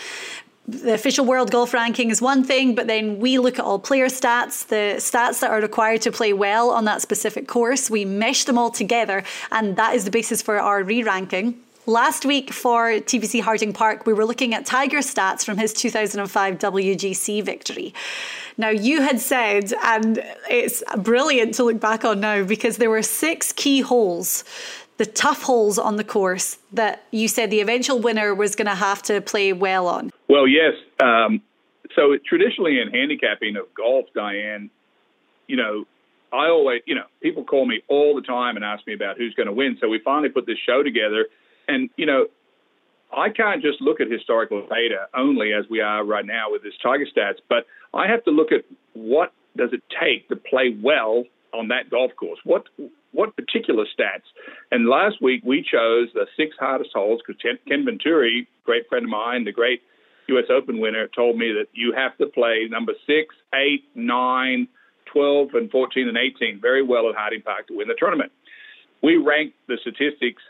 the 0.69 0.93
official 0.93 1.25
world 1.25 1.50
golf 1.50 1.73
ranking 1.73 2.11
is 2.11 2.20
one 2.20 2.44
thing, 2.44 2.75
but 2.75 2.87
then 2.87 3.19
we 3.19 3.38
look 3.38 3.59
at 3.59 3.65
all 3.65 3.79
player 3.79 4.06
stats, 4.06 4.67
the 4.67 4.97
stats 4.99 5.41
that 5.41 5.50
are 5.50 5.62
required 5.62 6.03
to 6.03 6.12
play 6.12 6.35
well 6.35 6.69
on 6.70 6.85
that 6.85 7.00
specific 7.00 7.49
course. 7.49 7.88
We 7.88 8.05
mesh 8.05 8.44
them 8.44 8.59
all 8.59 8.70
together, 8.70 9.25
and 9.50 9.76
that 9.76 9.94
is 9.94 10.05
the 10.05 10.11
basis 10.11 10.43
for 10.43 10.61
our 10.61 10.82
re 10.82 11.03
ranking. 11.03 11.59
Last 11.87 12.26
week 12.26 12.53
for 12.53 12.91
TPC 13.00 13.41
Harding 13.41 13.73
Park, 13.73 14.05
we 14.05 14.12
were 14.12 14.26
looking 14.26 14.53
at 14.53 14.67
Tiger 14.67 14.99
stats 14.99 15.43
from 15.43 15.56
his 15.56 15.73
2005 15.73 16.59
WGC 16.59 17.43
victory. 17.43 17.94
Now, 18.58 18.69
you 18.69 19.01
had 19.01 19.20
said, 19.20 19.72
and 19.82 20.22
it's 20.51 20.82
brilliant 20.98 21.55
to 21.55 21.65
look 21.65 21.81
back 21.81 22.05
on 22.05 22.20
now 22.20 22.44
because 22.44 22.77
there 22.77 22.91
were 22.91 23.03
six 23.03 23.53
key 23.53 23.81
holes 23.81 24.44
the 24.98 25.06
tough 25.06 25.43
holes 25.43 25.79
on 25.79 25.94
the 25.94 26.03
course 26.03 26.58
that 26.72 27.05
you 27.13 27.29
said 27.29 27.53
the 27.53 27.60
eventual 27.60 28.01
winner 28.01 28.34
was 28.34 28.56
going 28.56 28.67
to 28.67 28.75
have 28.75 29.01
to 29.01 29.20
play 29.20 29.53
well 29.53 29.87
on? 29.87 30.10
Well, 30.29 30.47
yes. 30.47 30.75
Um, 31.03 31.43
so 31.97 32.17
traditionally 32.27 32.81
in 32.81 32.93
handicapping 32.93 33.56
of 33.56 33.73
golf, 33.75 34.06
Diane, 34.15 34.70
you 35.47 35.56
know, 35.56 35.85
I 36.32 36.49
always, 36.49 36.82
you 36.87 36.94
know, 36.94 37.05
people 37.23 37.44
call 37.44 37.67
me 37.67 37.82
all 37.89 38.15
the 38.15 38.20
time 38.20 38.56
and 38.56 38.65
ask 38.65 38.87
me 38.87 38.93
about 38.93 39.17
who's 39.17 39.35
going 39.35 39.47
to 39.47 39.53
win. 39.53 39.79
So 39.81 39.89
we 39.89 40.01
finally 40.05 40.29
put 40.29 40.47
this 40.47 40.58
show 40.67 40.82
together, 40.82 41.27
and 41.67 41.89
you 41.97 42.05
know, 42.05 42.27
I 43.17 43.31
can't 43.31 43.63
just 43.63 43.81
look 43.81 44.01
at 44.01 44.11
historical 44.11 44.67
data 44.69 45.06
only 45.17 45.55
as 45.55 45.65
we 45.70 45.81
are 45.81 46.05
right 46.05 46.27
now 46.27 46.51
with 46.51 46.63
this 46.63 46.75
Tiger 46.82 47.06
stats, 47.06 47.39
but 47.49 47.65
I 47.94 48.06
have 48.06 48.23
to 48.25 48.31
look 48.31 48.53
at 48.53 48.65
what 48.93 49.32
does 49.56 49.70
it 49.73 49.82
take 49.99 50.29
to 50.29 50.37
play 50.37 50.77
well 50.82 51.25
on 51.55 51.69
that 51.69 51.89
golf 51.91 52.13
course. 52.17 52.39
What 52.44 52.65
what 53.13 53.35
particular 53.35 53.85
stats? 53.85 54.29
And 54.70 54.87
last 54.87 55.23
week 55.23 55.43
we 55.44 55.63
chose 55.63 56.08
the 56.13 56.27
six 56.37 56.55
hardest 56.61 56.91
holes 56.94 57.23
because 57.27 57.41
Ken 57.67 57.85
Venturi, 57.87 58.47
great 58.65 58.87
friend 58.91 59.05
of 59.06 59.11
mine, 59.11 59.44
the 59.44 59.53
great 59.53 59.81
U.S. 60.29 60.44
Open 60.51 60.81
winner, 60.81 61.08
told 61.08 61.39
me 61.39 61.53
that 61.53 61.67
you 61.73 61.93
have 61.97 62.17
to 62.19 62.27
play 62.27 62.67
number 62.70 62.93
six, 63.06 63.35
eight, 63.55 63.85
nine, 63.94 64.69
12, 65.13 65.49
and 65.55 65.70
14 65.70 66.08
and 66.08 66.19
18 66.19 66.61
very 66.61 66.82
well 66.82 67.08
at 67.08 67.15
Harding 67.15 67.43
Park 67.43 67.69
to 67.69 67.77
win 67.77 67.89
the 67.89 67.94
tournament. 67.99 68.31
We 69.03 69.17
ranked 69.17 69.56
the 69.69 69.79
statistics. 69.81 70.43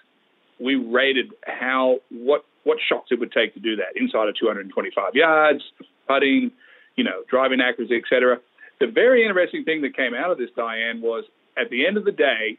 We 0.61 0.75
rated 0.75 1.32
how 1.47 1.99
what 2.11 2.44
what 2.64 2.78
shots 2.87 3.08
it 3.11 3.18
would 3.18 3.32
take 3.32 3.54
to 3.54 3.61
do 3.61 3.76
that 3.76 3.97
inside 3.97 4.28
of 4.28 4.35
225 4.37 5.14
yards, 5.14 5.62
putting, 6.06 6.50
you 6.97 7.04
know, 7.04 7.23
driving 7.30 7.61
accuracy, 7.61 7.97
etc. 7.97 8.38
The 8.80 8.88
very 8.88 9.25
interesting 9.25 9.64
thing 9.64 9.80
that 9.82 9.97
came 9.97 10.12
out 10.12 10.30
of 10.30 10.38
this, 10.38 10.50
Diane, 10.54 11.00
was 11.00 11.25
at 11.56 11.70
the 11.70 11.87
end 11.87 11.97
of 11.97 12.04
the 12.04 12.12
day, 12.12 12.58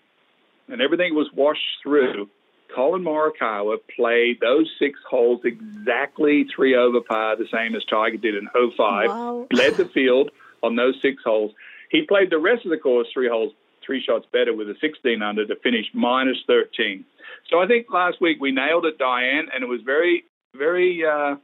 and 0.68 0.82
everything 0.82 1.14
was 1.14 1.30
washed 1.36 1.62
through, 1.84 2.28
Collin 2.74 3.04
Morikawa 3.04 3.78
played 3.96 4.40
those 4.40 4.70
six 4.80 5.00
holes 5.10 5.42
exactly 5.44 6.46
three 6.56 6.76
over 6.76 7.02
par, 7.02 7.36
the 7.36 7.48
same 7.52 7.76
as 7.76 7.84
Tiger 7.86 8.18
did 8.18 8.36
in 8.36 8.48
05. 8.54 8.78
Wow. 8.78 9.48
Led 9.52 9.76
the 9.76 9.86
field 9.86 10.32
on 10.64 10.76
those 10.76 10.96
six 11.02 11.22
holes. 11.24 11.52
He 11.90 12.04
played 12.04 12.30
the 12.30 12.38
rest 12.38 12.66
of 12.66 12.72
the 12.72 12.78
course 12.78 13.08
three 13.14 13.30
holes, 13.30 13.54
three 13.86 14.04
shots 14.04 14.26
better 14.32 14.56
with 14.56 14.70
a 14.70 14.76
16 14.80 15.22
under 15.22 15.46
to 15.46 15.56
finish 15.58 15.86
minus 15.94 16.38
13. 16.48 17.04
So 17.50 17.60
I 17.60 17.68
think 17.68 17.88
last 17.92 18.22
week 18.22 18.38
we 18.40 18.52
nailed 18.52 18.86
it, 18.86 18.98
Diane, 18.98 19.48
and 19.54 19.64
it 19.64 19.68
was 19.68 19.82
very, 19.84 20.24
very 20.56 21.04
uh, 21.04 21.36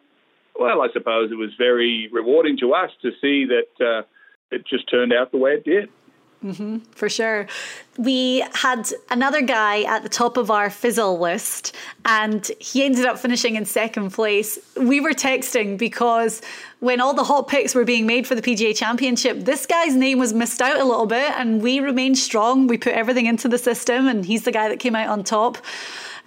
well, 0.57 0.81
I 0.81 0.87
suppose 0.93 1.31
it 1.31 1.35
was 1.35 1.51
very 1.57 2.09
rewarding 2.11 2.57
to 2.59 2.73
us 2.73 2.89
to 3.01 3.11
see 3.21 3.45
that 3.45 3.85
uh, 3.85 4.03
it 4.51 4.65
just 4.67 4.89
turned 4.89 5.13
out 5.13 5.31
the 5.31 5.37
way 5.37 5.51
it 5.51 5.65
did. 5.65 5.89
Mm-hmm, 6.45 6.77
for 6.91 7.09
sure. 7.09 7.47
We 7.97 8.45
had 8.53 8.87
another 9.09 9.41
guy 9.41 9.81
at 9.81 10.03
the 10.03 10.09
top 10.09 10.37
of 10.37 10.51
our 10.51 10.69
fizzle 10.69 11.17
list, 11.17 11.75
and 12.05 12.45
he 12.59 12.83
ended 12.83 13.05
up 13.05 13.17
finishing 13.17 13.55
in 13.55 13.65
second 13.65 14.11
place. 14.11 14.59
We 14.77 15.01
were 15.01 15.13
texting 15.13 15.75
because 15.75 16.43
when 16.81 17.01
all 17.01 17.15
the 17.15 17.23
hot 17.23 17.47
picks 17.47 17.73
were 17.73 17.83
being 17.83 18.05
made 18.05 18.27
for 18.27 18.35
the 18.35 18.43
PGA 18.43 18.75
Championship, 18.75 19.39
this 19.39 19.65
guy's 19.65 19.95
name 19.95 20.19
was 20.19 20.33
missed 20.33 20.61
out 20.61 20.79
a 20.79 20.85
little 20.85 21.07
bit, 21.07 21.31
and 21.31 21.63
we 21.63 21.79
remained 21.79 22.19
strong. 22.19 22.67
We 22.67 22.77
put 22.77 22.93
everything 22.93 23.25
into 23.25 23.47
the 23.47 23.57
system, 23.57 24.07
and 24.07 24.23
he's 24.23 24.43
the 24.43 24.51
guy 24.51 24.69
that 24.69 24.79
came 24.79 24.95
out 24.95 25.09
on 25.09 25.23
top. 25.23 25.57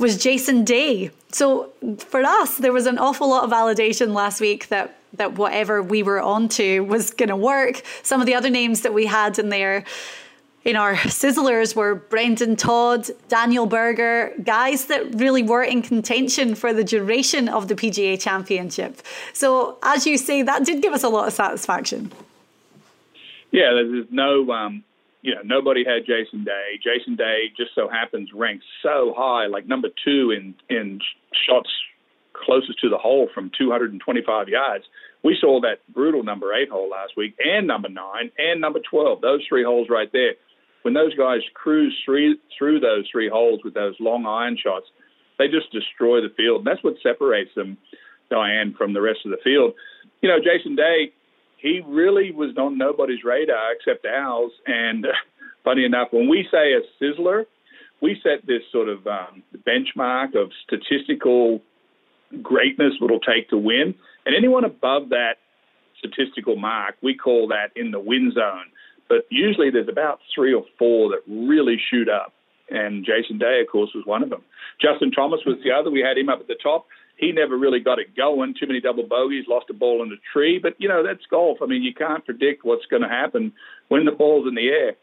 Was 0.00 0.16
Jason 0.16 0.64
Day. 0.64 1.10
So 1.30 1.70
for 1.98 2.22
us, 2.22 2.56
there 2.56 2.72
was 2.72 2.87
an 2.87 2.98
awful 2.98 3.28
lot 3.28 3.44
of 3.44 3.50
validation 3.50 4.14
last 4.14 4.40
week 4.40 4.68
that 4.68 4.98
that 5.15 5.35
whatever 5.35 5.83
we 5.83 6.03
were 6.03 6.21
onto 6.21 6.85
was 6.85 7.11
going 7.11 7.29
to 7.29 7.37
work. 7.37 7.83
Some 8.03 8.21
of 8.21 8.27
the 8.27 8.35
other 8.35 8.50
names 8.50 8.83
that 8.83 8.95
we 8.95 9.07
had 9.07 9.38
in 9.38 9.49
there 9.49 9.85
in 10.65 10.77
our 10.77 10.95
sizzlers 10.95 11.75
were 11.75 11.95
Brendon 11.95 12.57
Todd, 12.57 13.09
Daniel 13.29 13.67
Berger, 13.67 14.33
guys 14.43 14.87
that 14.87 15.15
really 15.15 15.43
were 15.43 15.62
in 15.62 15.83
contention 15.83 16.55
for 16.55 16.73
the 16.73 16.85
duration 16.85 17.49
of 17.49 17.69
the 17.69 17.75
PGA 17.75 18.21
Championship. 18.21 19.00
So, 19.33 19.79
as 19.83 20.07
you 20.07 20.19
say, 20.19 20.43
that 20.43 20.65
did 20.65 20.83
give 20.83 20.93
us 20.93 21.03
a 21.03 21.09
lot 21.09 21.27
of 21.27 21.33
satisfaction. 21.33 22.12
Yeah, 23.50 23.73
there's 23.73 24.07
no, 24.11 24.50
um, 24.50 24.85
you 25.23 25.35
know, 25.35 25.41
nobody 25.43 25.85
had 25.85 26.05
Jason 26.05 26.45
Day. 26.45 26.79
Jason 26.83 27.17
Day 27.17 27.50
just 27.57 27.75
so 27.75 27.88
happens 27.88 28.31
ranked 28.35 28.65
so 28.83 29.15
high, 29.17 29.47
like 29.47 29.67
number 29.67 29.88
two 30.05 30.33
in 30.33 30.55
in 30.69 31.00
shots 31.33 31.71
closest 32.45 32.80
to 32.80 32.88
the 32.88 32.99
hole 32.99 33.28
from 33.35 33.50
225 33.57 34.49
yards. 34.49 34.85
We 35.23 35.37
saw 35.40 35.61
that 35.61 35.80
brutal 35.92 36.23
number 36.23 36.54
eight 36.54 36.68
hole 36.68 36.88
last 36.90 37.12
week, 37.16 37.35
and 37.45 37.66
number 37.66 37.88
nine, 37.88 38.30
and 38.38 38.61
number 38.61 38.80
12. 38.88 39.21
Those 39.21 39.45
three 39.49 39.64
holes 39.64 39.88
right 39.90 40.11
there. 40.12 40.35
When 40.83 40.95
those 40.95 41.14
guys 41.14 41.40
cruise 41.54 41.97
through, 42.04 42.37
through 42.57 42.80
those 42.80 43.09
three 43.11 43.28
holes 43.28 43.61
with 43.64 43.75
those 43.75 43.95
long 43.99 44.26
iron 44.26 44.57
shots, 44.62 44.87
they 45.38 45.47
just 45.49 45.73
destroy 45.73 46.21
the 46.21 46.33
field. 46.37 46.59
And 46.59 46.66
that's 46.66 46.83
what 46.85 46.95
separates 47.02 47.50
them, 47.54 47.76
Diane, 48.30 48.75
from 48.76 48.92
the 48.92 49.00
rest 49.00 49.21
of 49.25 49.30
the 49.30 49.38
field. 49.42 49.75
You 50.23 50.28
know, 50.28 50.38
Jason 50.38 50.76
Day, 50.76 51.12
he 51.59 51.83
really 51.87 52.30
was 52.30 52.57
on 52.57 52.78
nobody's 52.78 53.25
radar 53.25 53.73
except 53.73 54.07
ours. 54.07 54.52
And 54.66 55.07
uh, 55.07 55.11
funny 55.64 55.85
enough, 55.85 56.09
when 56.11 56.28
we 56.28 56.47
say 56.50 56.75
a 56.75 56.83
sizzler, 57.02 57.45
we 58.00 58.21
set 58.23 58.47
this 58.47 58.62
sort 58.71 58.88
of 58.88 59.07
um, 59.07 59.42
benchmark 59.66 60.37
of 60.37 60.50
statistical 60.64 61.61
greatness 62.42 62.94
it'll 63.02 63.20
take 63.20 63.49
to 63.50 63.58
win. 63.58 63.94
And 64.26 64.37
anyone 64.37 64.64
above 64.64 65.11
that 65.11 65.37
statistical 65.99 66.56
mark, 66.56 66.97
we 67.02 67.14
call 67.14 67.49
that 67.49 67.70
in 67.76 67.90
the 67.90 68.00
win 68.00 68.32
zone. 68.35 68.66
But 69.08 69.26
usually 69.30 69.70
there's 69.70 69.88
about 69.88 70.20
three 70.35 70.52
or 70.52 70.64
four 70.78 71.11
that 71.11 71.23
really 71.26 71.76
shoot 71.90 72.08
up. 72.08 72.35
And 72.70 73.04
Jason 73.04 73.38
Day, 73.38 73.61
of 73.62 73.73
course, 73.73 73.90
was 73.94 74.04
one 74.04 74.23
of 74.23 74.28
them. 74.28 74.42
Justin 74.80 75.11
Thomas 75.11 75.40
was 75.47 75.56
the 75.64 75.73
other. 75.73 75.90
We 75.90 76.00
had 76.00 76.18
him 76.18 76.28
up 76.28 76.40
at 76.40 76.49
the 76.49 76.58
top. 76.62 76.87
He 77.16 77.32
never 77.32 77.56
really 77.56 77.80
got 77.80 77.99
it 77.99 78.14
going. 78.14 78.54
Too 78.54 78.66
many 78.66 78.80
double 78.80 79.06
bogeys, 79.06 79.47
lost 79.49 79.70
a 79.70 79.75
ball 79.75 80.02
in 80.02 80.12
a 80.12 80.20
tree. 80.32 80.61
But, 80.62 80.75
you 80.78 80.88
know, 80.88 81.02
that's 81.02 81.25
golf. 81.30 81.58
I 81.62 81.66
mean, 81.66 81.82
you 81.82 81.94
can't 81.94 82.25
predict 82.25 82.64
what's 82.64 82.85
going 82.87 83.02
to 83.02 83.08
happen 83.08 83.52
when 83.88 84.04
the 84.04 84.12
ball's 84.12 84.47
in 84.47 84.54
the 84.54 84.68
air 84.68 84.97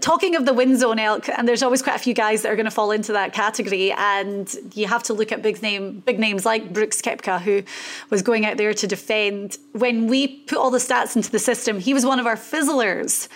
talking 0.00 0.36
of 0.36 0.44
the 0.44 0.52
win 0.52 0.76
zone 0.76 0.98
elk, 0.98 1.28
and 1.28 1.48
there's 1.48 1.62
always 1.62 1.82
quite 1.82 1.96
a 1.96 1.98
few 1.98 2.14
guys 2.14 2.42
that 2.42 2.52
are 2.52 2.56
going 2.56 2.66
to 2.66 2.70
fall 2.70 2.90
into 2.90 3.12
that 3.12 3.32
category, 3.32 3.92
and 3.92 4.54
you 4.74 4.86
have 4.86 5.02
to 5.04 5.14
look 5.14 5.32
at 5.32 5.42
big 5.42 5.62
name, 5.62 6.00
big 6.00 6.18
names 6.18 6.44
like 6.44 6.72
Brooks 6.72 7.00
Koepka, 7.00 7.40
who 7.40 7.62
was 8.10 8.22
going 8.22 8.44
out 8.44 8.56
there 8.56 8.74
to 8.74 8.86
defend. 8.86 9.58
When 9.72 10.06
we 10.06 10.28
put 10.28 10.58
all 10.58 10.70
the 10.70 10.78
stats 10.78 11.16
into 11.16 11.30
the 11.30 11.38
system, 11.38 11.80
he 11.80 11.94
was 11.94 12.04
one 12.04 12.20
of 12.20 12.26
our 12.26 12.36
fizzlers 12.36 13.28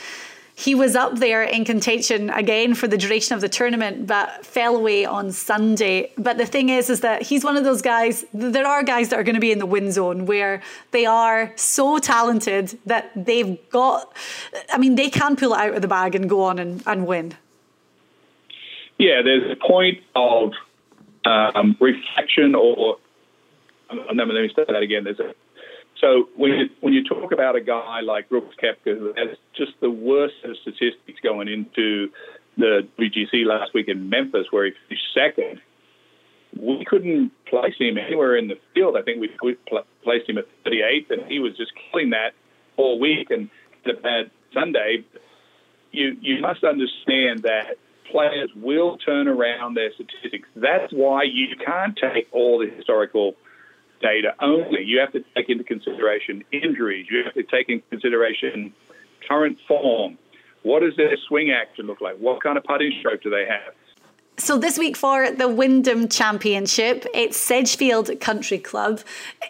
he 0.62 0.76
was 0.76 0.95
up 0.95 1.19
there 1.19 1.42
in 1.42 1.64
contention 1.64 2.31
again 2.31 2.75
for 2.75 2.87
the 2.87 2.97
duration 2.97 3.35
of 3.35 3.40
the 3.40 3.49
tournament, 3.49 4.07
but 4.07 4.47
fell 4.47 4.76
away 4.76 5.04
on 5.04 5.33
Sunday. 5.33 6.12
But 6.16 6.38
the 6.38 6.47
thing 6.47 6.69
is, 6.69 6.88
is 6.88 7.00
that 7.00 7.23
he's 7.23 7.42
one 7.42 7.57
of 7.57 7.64
those 7.64 7.83
guys. 7.83 8.25
There 8.33 8.64
are 8.64 8.85
guys 8.85 9.09
that 9.09 9.19
are 9.19 9.25
going 9.25 9.35
to 9.35 9.40
be 9.40 9.50
in 9.50 9.59
the 9.59 9.66
win 9.66 9.90
zone 9.90 10.25
where 10.25 10.62
they 10.92 11.04
are 11.04 11.52
so 11.57 11.99
talented 11.99 12.78
that 12.87 13.11
they've 13.16 13.59
got. 13.71 14.12
I 14.73 14.78
mean, 14.78 14.95
they 14.95 15.11
can 15.11 15.35
pull 15.35 15.52
it 15.52 15.59
out 15.59 15.75
of 15.75 15.83
the 15.83 15.88
bag 15.88 16.14
and 16.14 16.31
go 16.31 16.45
on 16.45 16.61
and, 16.61 16.81
and 16.87 17.09
win. 17.09 17.35
Yeah, 18.99 19.21
there's 19.23 19.50
a 19.50 19.57
point 19.57 19.99
of 20.14 20.52
um, 21.25 21.76
reflection, 21.81 22.54
or 22.54 22.99
I'm 23.90 24.16
never 24.16 24.33
let 24.33 24.42
me 24.42 24.52
say 24.54 24.64
that 24.69 24.81
again. 24.81 25.02
There's 25.02 25.19
a 25.19 25.35
so 26.02 26.28
when 26.37 26.50
you, 26.50 26.68
when 26.80 26.92
you 26.92 27.04
talk 27.04 27.30
about 27.32 27.54
a 27.54 27.61
guy 27.61 28.00
like 28.00 28.28
Brooks 28.28 28.56
Koepka, 28.61 28.99
who 28.99 29.14
has 29.16 29.38
just 29.56 29.73
the 29.80 29.90
worst 29.90 30.35
of 30.44 30.56
statistics 30.62 31.21
going 31.23 31.49
into 31.49 32.11
the 32.59 32.87
WGC 32.99 33.47
last 33.47 33.73
week 33.73 33.88
in 33.88 34.11
Memphis, 34.11 34.47
where 34.50 34.66
he 34.66 34.73
finished 34.88 35.04
second, 35.14 35.61
we 36.61 36.85
couldn't 36.85 37.30
place 37.47 37.75
him 37.78 37.97
anywhere 37.97 38.37
in 38.37 38.49
the 38.49 38.59
field. 38.75 38.97
I 38.97 39.02
think 39.02 39.21
we 39.21 39.56
pl- 39.68 39.85
placed 40.02 40.28
him 40.28 40.38
at 40.38 40.47
38th, 40.66 41.11
and 41.11 41.26
he 41.30 41.38
was 41.38 41.56
just 41.56 41.71
killing 41.90 42.11
that 42.11 42.32
all 42.76 42.99
week. 42.99 43.30
And 43.30 43.49
the 43.87 43.94
bad 43.94 44.30
Sunday, 44.52 45.04
you 45.92 46.16
you 46.21 46.40
must 46.40 46.64
understand 46.64 47.44
that 47.44 47.76
players 48.11 48.50
will 48.56 48.99
turn 48.99 49.28
around 49.28 49.75
their 49.75 49.92
statistics. 49.94 50.49
That's 50.56 50.92
why 50.92 51.23
you 51.23 51.56
can't 51.64 51.97
take 51.97 52.28
all 52.32 52.59
the 52.59 52.68
historical 52.68 53.35
data 54.02 54.35
only. 54.40 54.82
You 54.85 54.99
have 54.99 55.12
to 55.12 55.25
take 55.35 55.49
into 55.49 55.64
consideration 55.64 56.44
injuries. 56.52 57.06
You 57.11 57.25
have 57.25 57.35
to 57.35 57.44
take 57.44 57.68
into 57.68 57.87
consideration 57.88 58.75
current 59.26 59.59
form. 59.66 60.18
What 60.62 60.80
does 60.80 60.97
their 60.97 61.16
swing 61.28 61.50
action 61.50 61.87
look 61.87 62.00
like? 62.00 62.16
What 62.18 62.42
kind 62.42 62.59
of 62.59 62.64
putting 62.64 62.92
stroke 63.00 63.23
do 63.23 63.30
they 63.30 63.47
have? 63.47 63.75
So 64.38 64.59
this 64.59 64.78
week 64.78 64.97
for 64.97 65.30
the 65.30 65.47
Wyndham 65.47 66.09
Championship, 66.09 67.06
it's 67.14 67.37
Sedgefield 67.37 68.18
Country 68.18 68.59
Club. 68.59 69.00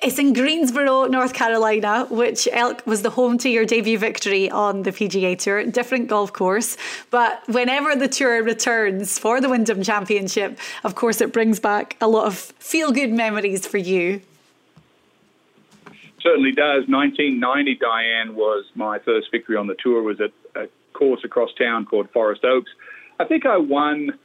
It's 0.03 0.19
in 0.19 0.33
Greensboro, 0.33 1.07
North 1.07 1.33
Carolina, 1.33 2.07
which 2.11 2.49
Elk 2.53 2.85
was 2.85 3.03
the 3.03 3.11
home 3.11 3.39
to 3.39 3.49
your 3.49 3.65
debut 3.65 3.97
victory 3.97 4.51
on 4.51 4.83
the 4.83 4.91
PGA 4.91 5.39
Tour. 5.39 5.65
Different 5.65 6.09
golf 6.09 6.33
course, 6.33 6.77
but 7.11 7.43
whenever 7.49 7.95
the 7.95 8.09
tour 8.09 8.43
returns 8.43 9.19
for 9.19 9.41
the 9.41 9.49
Wyndham 9.49 9.83
Championship, 9.83 10.59
of 10.83 10.95
course, 10.97 11.21
it 11.21 11.33
brings 11.33 11.61
back 11.61 11.97
a 12.01 12.09
lot 12.09 12.27
of 12.27 12.37
feel-good 12.37 13.13
memories 13.13 13.67
for 13.67 13.79
you 13.79 14.21
certainly 16.23 16.53
does. 16.53 16.85
1990, 16.89 17.77
Diane, 17.77 18.35
was 18.35 18.65
my 18.75 18.99
first 19.01 19.29
victory 19.31 19.57
on 19.57 19.67
the 19.67 19.77
tour. 19.83 20.03
Was 20.03 20.21
at 20.21 20.33
a 20.55 20.69
course 20.93 21.21
across 21.25 21.51
town 21.55 21.87
called 21.87 22.11
Forest 22.11 22.45
Oaks. 22.45 22.71
I 23.19 23.25
think 23.25 23.47
I 23.47 23.57
won. 23.57 24.19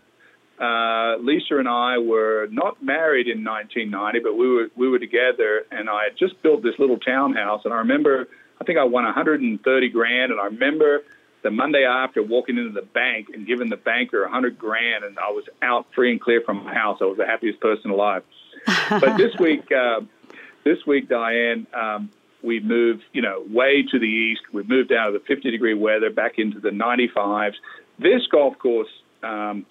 Uh, 0.59 1.17
Lisa 1.17 1.57
and 1.57 1.67
I 1.67 1.99
were 1.99 2.47
not 2.49 2.81
married 2.81 3.27
in 3.27 3.43
1990, 3.43 4.19
but 4.19 4.35
we 4.35 4.49
were 4.49 4.67
we 4.75 4.89
were 4.89 4.99
together, 4.99 5.63
and 5.71 5.89
I 5.89 6.05
had 6.05 6.17
just 6.17 6.41
built 6.41 6.63
this 6.63 6.73
little 6.79 6.97
townhouse. 6.97 7.61
And 7.63 7.73
I 7.73 7.77
remember, 7.77 8.27
I 8.59 8.63
think 8.63 8.79
I 8.79 8.83
won 8.83 9.03
130 9.03 9.89
grand, 9.89 10.31
and 10.31 10.41
I 10.41 10.45
remember 10.45 11.03
the 11.43 11.51
Monday 11.51 11.85
after 11.85 12.23
walking 12.23 12.57
into 12.57 12.71
the 12.71 12.85
bank 12.85 13.27
and 13.33 13.45
giving 13.45 13.69
the 13.69 13.77
banker 13.77 14.23
100 14.23 14.57
grand, 14.57 15.03
and 15.03 15.17
I 15.19 15.29
was 15.31 15.45
out 15.61 15.85
free 15.93 16.11
and 16.11 16.19
clear 16.19 16.41
from 16.41 16.63
my 16.63 16.73
house. 16.73 16.97
I 17.01 17.05
was 17.05 17.17
the 17.17 17.25
happiest 17.27 17.59
person 17.59 17.91
alive. 17.91 18.23
but 18.89 19.15
this 19.15 19.33
week, 19.39 19.71
uh, 19.71 20.01
this 20.67 20.85
week, 20.85 21.07
Diane, 21.07 21.65
um, 21.73 22.09
we 22.43 22.59
moved, 22.59 23.03
you 23.13 23.21
know, 23.21 23.43
way 23.49 23.83
to 23.89 23.99
the 23.99 24.05
east. 24.05 24.41
We've 24.51 24.67
moved 24.67 24.91
out 24.91 25.07
of 25.07 25.13
the 25.13 25.21
50 25.27 25.49
degree 25.49 25.73
weather 25.73 26.09
back 26.09 26.33
into 26.37 26.59
the 26.59 26.69
95s. 26.69 27.53
This 27.99 28.27
golf 28.29 28.57
course 28.59 28.89
um, 29.23 29.65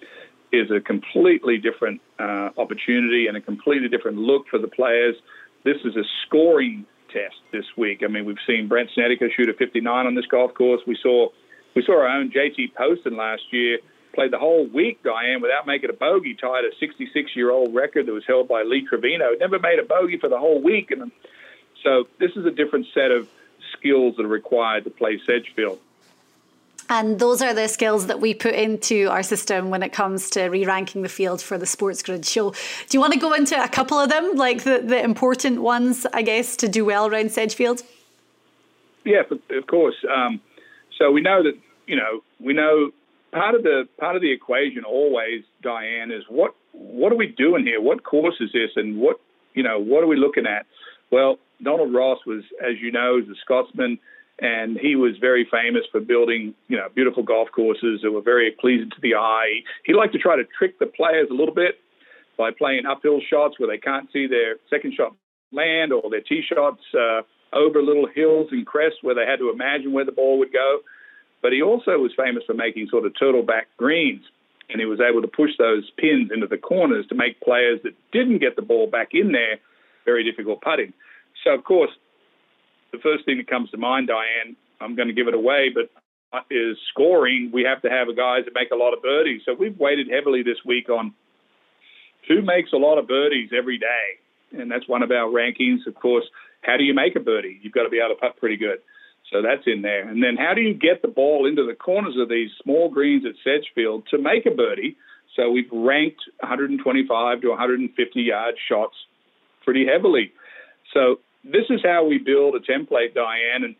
is 0.51 0.71
a 0.71 0.79
completely 0.81 1.57
different 1.57 2.01
uh, 2.19 2.49
opportunity 2.57 3.27
and 3.27 3.37
a 3.37 3.41
completely 3.41 3.87
different 3.87 4.17
look 4.17 4.47
for 4.49 4.59
the 4.59 4.67
players. 4.67 5.15
This 5.63 5.77
is 5.85 5.95
a 5.95 6.03
scoring 6.25 6.85
test 7.13 7.35
this 7.51 7.65
week. 7.77 8.01
I 8.03 8.07
mean, 8.07 8.25
we've 8.25 8.43
seen 8.47 8.67
Brandt 8.67 8.89
Snedeker 8.93 9.29
shoot 9.35 9.49
a 9.49 9.53
59 9.53 10.07
on 10.07 10.15
this 10.15 10.25
golf 10.25 10.53
course. 10.53 10.81
We 10.87 10.97
saw 11.01 11.29
we 11.75 11.83
saw 11.85 11.99
our 11.99 12.07
own 12.07 12.31
JT 12.31 12.73
Poston 12.75 13.15
last 13.15 13.43
year 13.51 13.77
played 14.17 14.33
the 14.33 14.39
whole 14.39 14.65
week, 14.65 15.03
Diane, 15.03 15.41
without 15.41 15.67
making 15.67 15.91
a 15.91 15.93
bogey, 15.93 16.33
tied 16.33 16.65
a 16.65 16.75
66 16.79 17.35
year 17.35 17.51
old 17.51 17.75
record 17.75 18.07
that 18.07 18.13
was 18.13 18.25
held 18.25 18.47
by 18.47 18.63
Lee 18.63 18.83
Trevino. 18.83 19.33
Never 19.39 19.59
made 19.59 19.77
a 19.77 19.83
bogey 19.83 20.17
for 20.17 20.27
the 20.27 20.39
whole 20.39 20.59
week. 20.59 20.89
And 20.89 21.11
so 21.83 22.07
this 22.19 22.31
is 22.35 22.43
a 22.47 22.49
different 22.49 22.87
set 22.95 23.11
of 23.11 23.29
skills 23.77 24.15
that 24.17 24.25
are 24.25 24.29
required 24.29 24.85
to 24.85 24.89
play 24.89 25.21
Sedgefield. 25.23 25.79
And 26.89 27.19
those 27.19 27.43
are 27.43 27.53
the 27.53 27.67
skills 27.67 28.07
that 28.07 28.19
we 28.19 28.33
put 28.33 28.55
into 28.55 29.07
our 29.07 29.21
system 29.21 29.69
when 29.69 29.83
it 29.83 29.93
comes 29.93 30.31
to 30.31 30.45
re 30.45 30.65
ranking 30.65 31.03
the 31.03 31.09
field 31.09 31.39
for 31.39 31.59
the 31.59 31.67
Sports 31.67 32.01
Grid 32.01 32.25
show. 32.25 32.51
Do 32.51 32.97
you 32.97 32.99
want 32.99 33.13
to 33.13 33.19
go 33.19 33.33
into 33.33 33.61
a 33.61 33.67
couple 33.67 33.99
of 33.99 34.09
them, 34.09 34.33
like 34.33 34.63
the, 34.63 34.79
the 34.83 34.99
important 34.99 35.61
ones, 35.61 36.07
I 36.11 36.23
guess, 36.23 36.55
to 36.57 36.67
do 36.67 36.85
well 36.85 37.05
around 37.05 37.31
Sedgefield? 37.31 37.83
Yeah, 39.03 39.21
of 39.51 39.67
course. 39.67 39.97
Um, 40.11 40.41
so 40.97 41.11
we 41.11 41.21
know 41.21 41.43
that, 41.43 41.55
you 41.85 41.97
know, 41.97 42.23
we 42.39 42.53
know 42.53 42.91
part 43.37 43.55
of 43.55 43.63
the 43.63 43.83
part 43.99 44.15
of 44.15 44.21
the 44.21 44.31
equation 44.31 44.83
always, 44.83 45.43
Diane, 45.61 46.11
is 46.11 46.23
what 46.29 46.55
what 46.73 47.11
are 47.11 47.17
we 47.17 47.27
doing 47.27 47.65
here? 47.65 47.81
What 47.81 48.03
course 48.03 48.35
is 48.39 48.49
this, 48.53 48.71
and 48.75 48.97
what 48.97 49.19
you 49.53 49.63
know 49.63 49.79
what 49.79 50.03
are 50.03 50.07
we 50.07 50.17
looking 50.17 50.45
at? 50.45 50.65
Well, 51.11 51.37
Donald 51.63 51.93
Ross 51.93 52.19
was, 52.25 52.43
as 52.61 52.75
you 52.81 52.91
know, 52.91 53.17
is 53.17 53.29
a 53.29 53.35
Scotsman, 53.41 53.97
and 54.39 54.77
he 54.77 54.95
was 54.95 55.13
very 55.19 55.47
famous 55.49 55.83
for 55.91 55.99
building, 56.01 56.53
you 56.67 56.77
know, 56.77 56.87
beautiful 56.93 57.23
golf 57.23 57.47
courses 57.55 58.01
that 58.03 58.11
were 58.11 58.21
very 58.21 58.51
pleasing 58.59 58.89
to 58.89 59.01
the 59.01 59.15
eye. 59.15 59.61
He 59.85 59.93
liked 59.93 60.13
to 60.13 60.19
try 60.19 60.35
to 60.35 60.43
trick 60.57 60.79
the 60.79 60.85
players 60.85 61.27
a 61.31 61.33
little 61.33 61.55
bit 61.55 61.79
by 62.37 62.51
playing 62.51 62.85
uphill 62.85 63.19
shots 63.27 63.59
where 63.59 63.67
they 63.67 63.79
can't 63.79 64.11
see 64.13 64.27
their 64.27 64.57
second 64.69 64.93
shot 64.95 65.15
land 65.51 65.91
or 65.91 66.09
their 66.09 66.21
tee 66.21 66.43
shots 66.47 66.81
uh, 66.93 67.21
over 67.53 67.81
little 67.81 68.07
hills 68.13 68.49
and 68.51 68.65
crests 68.65 68.99
where 69.01 69.15
they 69.15 69.25
had 69.25 69.39
to 69.39 69.49
imagine 69.49 69.93
where 69.93 70.05
the 70.05 70.11
ball 70.11 70.37
would 70.37 70.53
go. 70.53 70.79
But 71.47 71.53
he 71.53 71.61
also 71.61 71.97
was 71.97 72.11
famous 72.17 72.43
for 72.45 72.53
making 72.53 72.89
sort 72.91 73.05
of 73.05 73.13
turtleback 73.13 73.71
greens, 73.77 74.25
and 74.67 74.81
he 74.81 74.85
was 74.85 74.99
able 74.99 75.21
to 75.21 75.29
push 75.29 75.51
those 75.57 75.89
pins 75.97 76.29
into 76.29 76.45
the 76.45 76.57
corners 76.57 77.07
to 77.07 77.15
make 77.15 77.39
players 77.39 77.79
that 77.85 77.93
didn't 78.11 78.39
get 78.39 78.57
the 78.57 78.61
ball 78.61 78.87
back 78.87 79.11
in 79.13 79.31
there 79.31 79.55
very 80.03 80.29
difficult 80.29 80.59
putting. 80.59 80.91
So, 81.45 81.51
of 81.53 81.63
course, 81.63 81.91
the 82.91 82.97
first 82.97 83.23
thing 83.23 83.37
that 83.37 83.47
comes 83.47 83.69
to 83.71 83.77
mind, 83.77 84.09
Diane, 84.09 84.57
I'm 84.81 84.97
going 84.97 85.07
to 85.07 85.13
give 85.13 85.29
it 85.29 85.33
away, 85.33 85.71
but 85.73 85.89
is 86.51 86.75
scoring. 86.89 87.49
We 87.53 87.63
have 87.63 87.81
to 87.83 87.89
have 87.89 88.07
guys 88.17 88.43
that 88.43 88.53
make 88.53 88.71
a 88.71 88.75
lot 88.75 88.91
of 88.91 89.01
birdies. 89.01 89.39
So 89.45 89.55
we've 89.57 89.79
weighted 89.79 90.09
heavily 90.11 90.43
this 90.43 90.59
week 90.65 90.89
on 90.89 91.13
who 92.27 92.41
makes 92.41 92.73
a 92.73 92.77
lot 92.77 92.97
of 92.97 93.07
birdies 93.07 93.51
every 93.57 93.77
day, 93.77 94.59
and 94.59 94.69
that's 94.69 94.85
one 94.85 95.01
of 95.01 95.11
our 95.11 95.31
rankings. 95.31 95.87
Of 95.87 95.95
course, 95.95 96.25
how 96.63 96.75
do 96.75 96.83
you 96.83 96.93
make 96.93 97.15
a 97.15 97.21
birdie? 97.21 97.57
You've 97.63 97.71
got 97.71 97.83
to 97.83 97.89
be 97.89 97.99
able 97.99 98.15
to 98.15 98.19
putt 98.19 98.35
pretty 98.35 98.57
good. 98.57 98.79
So 99.31 99.41
that's 99.41 99.63
in 99.65 99.81
there. 99.81 100.07
And 100.07 100.23
then 100.23 100.37
how 100.37 100.53
do 100.53 100.61
you 100.61 100.73
get 100.73 101.01
the 101.01 101.07
ball 101.07 101.45
into 101.47 101.65
the 101.65 101.75
corners 101.75 102.15
of 102.17 102.29
these 102.29 102.49
small 102.63 102.89
greens 102.89 103.25
at 103.25 103.35
Sedgefield 103.43 104.03
to 104.11 104.17
make 104.17 104.45
a 104.45 104.51
birdie? 104.51 104.95
So 105.35 105.51
we've 105.51 105.69
ranked 105.71 106.21
125 106.39 107.41
to 107.41 107.49
150 107.49 108.21
yard 108.21 108.55
shots 108.69 108.95
pretty 109.63 109.85
heavily. 109.85 110.31
So 110.93 111.19
this 111.43 111.65
is 111.69 111.81
how 111.83 112.05
we 112.05 112.17
build 112.17 112.55
a 112.55 112.59
template, 112.59 113.13
Diane. 113.13 113.63
And 113.63 113.75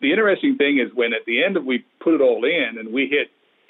the 0.00 0.10
interesting 0.10 0.56
thing 0.56 0.78
is 0.78 0.94
when 0.94 1.12
at 1.12 1.26
the 1.26 1.42
end 1.44 1.56
of 1.56 1.64
we 1.64 1.84
put 2.00 2.14
it 2.14 2.20
all 2.20 2.44
in 2.44 2.78
and 2.78 2.92
we 2.92 3.08
hit 3.10 3.28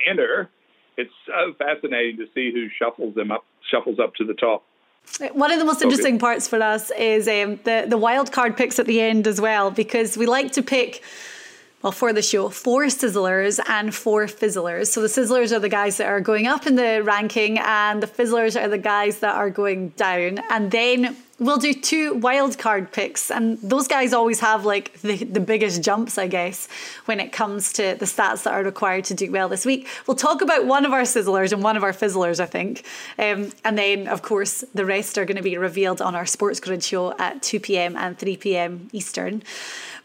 enter, 0.08 0.50
it's 0.96 1.10
so 1.26 1.54
fascinating 1.58 2.18
to 2.18 2.26
see 2.34 2.52
who 2.52 2.68
shuffles 2.78 3.14
them 3.14 3.32
up, 3.32 3.44
shuffles 3.70 3.98
up 3.98 4.14
to 4.16 4.24
the 4.24 4.34
top. 4.34 4.64
One 5.32 5.50
of 5.50 5.58
the 5.58 5.64
most 5.64 5.82
interesting 5.82 6.18
parts 6.18 6.46
for 6.46 6.62
us 6.62 6.90
is 6.90 7.26
um, 7.26 7.58
the 7.64 7.86
the 7.88 7.96
wild 7.96 8.32
card 8.32 8.56
picks 8.56 8.78
at 8.78 8.86
the 8.86 9.00
end 9.00 9.26
as 9.26 9.40
well, 9.40 9.70
because 9.70 10.16
we 10.18 10.26
like 10.26 10.52
to 10.52 10.62
pick. 10.62 11.02
Well, 11.82 11.92
for 11.92 12.12
the 12.12 12.22
show, 12.22 12.48
four 12.48 12.86
sizzlers 12.86 13.60
and 13.68 13.94
four 13.94 14.26
fizzlers. 14.26 14.90
So 14.90 15.02
the 15.02 15.08
sizzlers 15.08 15.52
are 15.52 15.60
the 15.60 15.68
guys 15.68 15.98
that 15.98 16.08
are 16.08 16.20
going 16.20 16.46
up 16.46 16.66
in 16.66 16.74
the 16.74 17.02
ranking, 17.04 17.58
and 17.58 18.02
the 18.02 18.06
fizzlers 18.06 18.56
are 18.60 18.68
the 18.68 18.78
guys 18.78 19.20
that 19.20 19.36
are 19.36 19.50
going 19.50 19.90
down. 19.90 20.40
And 20.50 20.70
then 20.70 21.16
we'll 21.38 21.58
do 21.58 21.74
two 21.74 22.14
wild 22.14 22.58
card 22.58 22.90
picks 22.92 23.30
and 23.30 23.58
those 23.62 23.86
guys 23.86 24.12
always 24.12 24.40
have 24.40 24.64
like 24.64 25.00
the, 25.02 25.16
the 25.24 25.40
biggest 25.40 25.82
jumps 25.82 26.16
i 26.16 26.26
guess 26.26 26.68
when 27.04 27.20
it 27.20 27.30
comes 27.32 27.72
to 27.72 27.94
the 27.98 28.06
stats 28.06 28.44
that 28.44 28.54
are 28.54 28.62
required 28.62 29.04
to 29.04 29.14
do 29.14 29.30
well 29.30 29.48
this 29.48 29.66
week. 29.66 29.86
We'll 30.06 30.16
talk 30.16 30.40
about 30.40 30.66
one 30.66 30.84
of 30.84 30.92
our 30.92 31.02
sizzlers 31.02 31.52
and 31.52 31.62
one 31.62 31.76
of 31.76 31.82
our 31.82 31.92
fizzlers 31.92 32.40
i 32.40 32.46
think. 32.46 32.84
Um, 33.18 33.52
and 33.64 33.76
then 33.76 34.08
of 34.08 34.22
course 34.22 34.64
the 34.74 34.84
rest 34.84 35.18
are 35.18 35.24
going 35.24 35.36
to 35.36 35.42
be 35.42 35.58
revealed 35.58 36.00
on 36.00 36.14
our 36.14 36.26
sports 36.26 36.60
grid 36.60 36.82
show 36.82 37.16
at 37.18 37.42
2pm 37.42 37.96
and 37.96 38.18
3pm 38.18 38.88
eastern 38.92 39.42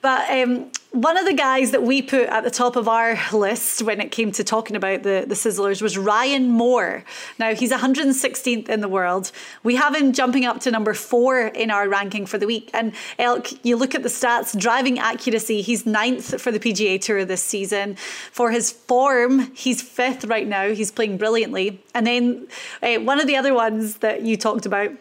but 0.01 0.29
um, 0.29 0.72
one 0.91 1.15
of 1.15 1.25
the 1.25 1.34
guys 1.34 1.72
that 1.72 1.84
we 1.84 2.01
put 2.01 2.27
at 2.27 2.43
the 2.43 2.51
top 2.51 2.75
of 2.75 2.88
our 2.88 3.17
list 3.31 3.81
when 3.81 4.01
it 4.01 4.12
came 4.12 4.31
to 4.34 4.43
talking 4.43 4.75
about 4.75 5.03
the, 5.03 5.24
the 5.25 5.36
Sizzlers 5.36 5.81
was 5.81 5.98
Ryan 5.98 6.50
Moore. 6.50 7.05
Now, 7.39 7.53
he's 7.53 7.72
116th 7.72 8.67
in 8.67 8.81
the 8.81 8.89
world. 8.89 9.31
We 9.63 9.75
have 9.75 9.96
him 9.96 10.12
jumping 10.12 10.43
up 10.43 10.60
to 10.62 10.72
number 10.72 10.93
four 10.93 11.48
in 11.48 11.72
our 11.72 11.88
ranking 11.88 12.25
for 12.25 12.38
the 12.38 12.48
week. 12.48 12.72
And 12.74 12.93
Elk, 13.20 13.48
you 13.63 13.77
look 13.77 13.96
at 13.96 14.03
the 14.03 14.10
stats, 14.10 14.58
driving 14.60 15.00
accuracy, 15.00 15.62
he's 15.62 15.86
ninth 15.86 16.41
for 16.41 16.51
the 16.51 16.60
PGA 16.60 17.00
Tour 17.00 17.24
this 17.24 17.43
season. 17.43 17.96
For 17.96 18.51
his 18.51 18.72
form, 18.72 19.51
he's 19.55 19.81
fifth 19.81 20.25
right 20.25 20.48
now. 20.48 20.74
He's 20.74 20.92
playing 20.92 21.18
brilliantly. 21.18 21.81
And 21.94 22.05
then 22.05 22.48
uh, 22.83 22.96
one 22.96 23.20
of 23.20 23.27
the 23.27 23.37
other 23.37 23.53
ones 23.53 23.98
that 23.98 24.24
you 24.24 24.35
talked 24.35 24.66
about 24.66 24.92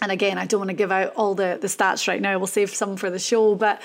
and 0.00 0.12
again, 0.12 0.38
I 0.38 0.46
don't 0.46 0.60
want 0.60 0.70
to 0.70 0.76
give 0.76 0.92
out 0.92 1.12
all 1.16 1.34
the, 1.34 1.58
the 1.60 1.66
stats 1.66 2.06
right 2.06 2.22
now. 2.22 2.38
We'll 2.38 2.46
save 2.46 2.70
some 2.70 2.96
for 2.96 3.10
the 3.10 3.18
show. 3.18 3.56
But 3.56 3.82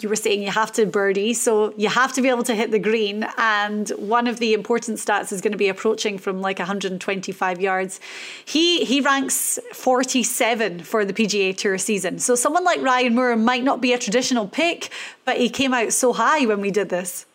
you 0.00 0.08
were 0.08 0.16
saying 0.16 0.42
you 0.42 0.50
have 0.50 0.72
to 0.72 0.86
birdie, 0.86 1.34
so 1.34 1.74
you 1.76 1.88
have 1.88 2.12
to 2.12 2.22
be 2.22 2.28
able 2.28 2.44
to 2.44 2.54
hit 2.54 2.70
the 2.70 2.78
green. 2.78 3.26
And 3.36 3.88
one 3.90 4.26
of 4.26 4.38
the 4.38 4.54
important 4.54 4.98
stats 4.98 5.32
is 5.32 5.40
going 5.40 5.52
to 5.52 5.58
be 5.58 5.68
approaching 5.68 6.18
from 6.18 6.40
like 6.40 6.58
125 6.58 7.60
yards. 7.60 8.00
He 8.44 8.84
he 8.84 9.00
ranks 9.00 9.58
47 9.72 10.84
for 10.84 11.04
the 11.04 11.12
PGA 11.12 11.56
Tour 11.56 11.78
season. 11.78 12.18
So 12.18 12.34
someone 12.34 12.64
like 12.64 12.80
Ryan 12.80 13.14
Moore 13.14 13.36
might 13.36 13.64
not 13.64 13.80
be 13.80 13.92
a 13.92 13.98
traditional 13.98 14.46
pick, 14.46 14.90
but 15.24 15.38
he 15.38 15.48
came 15.48 15.74
out 15.74 15.92
so 15.92 16.12
high 16.12 16.46
when 16.46 16.60
we 16.60 16.70
did 16.70 16.88
this. 16.88 17.26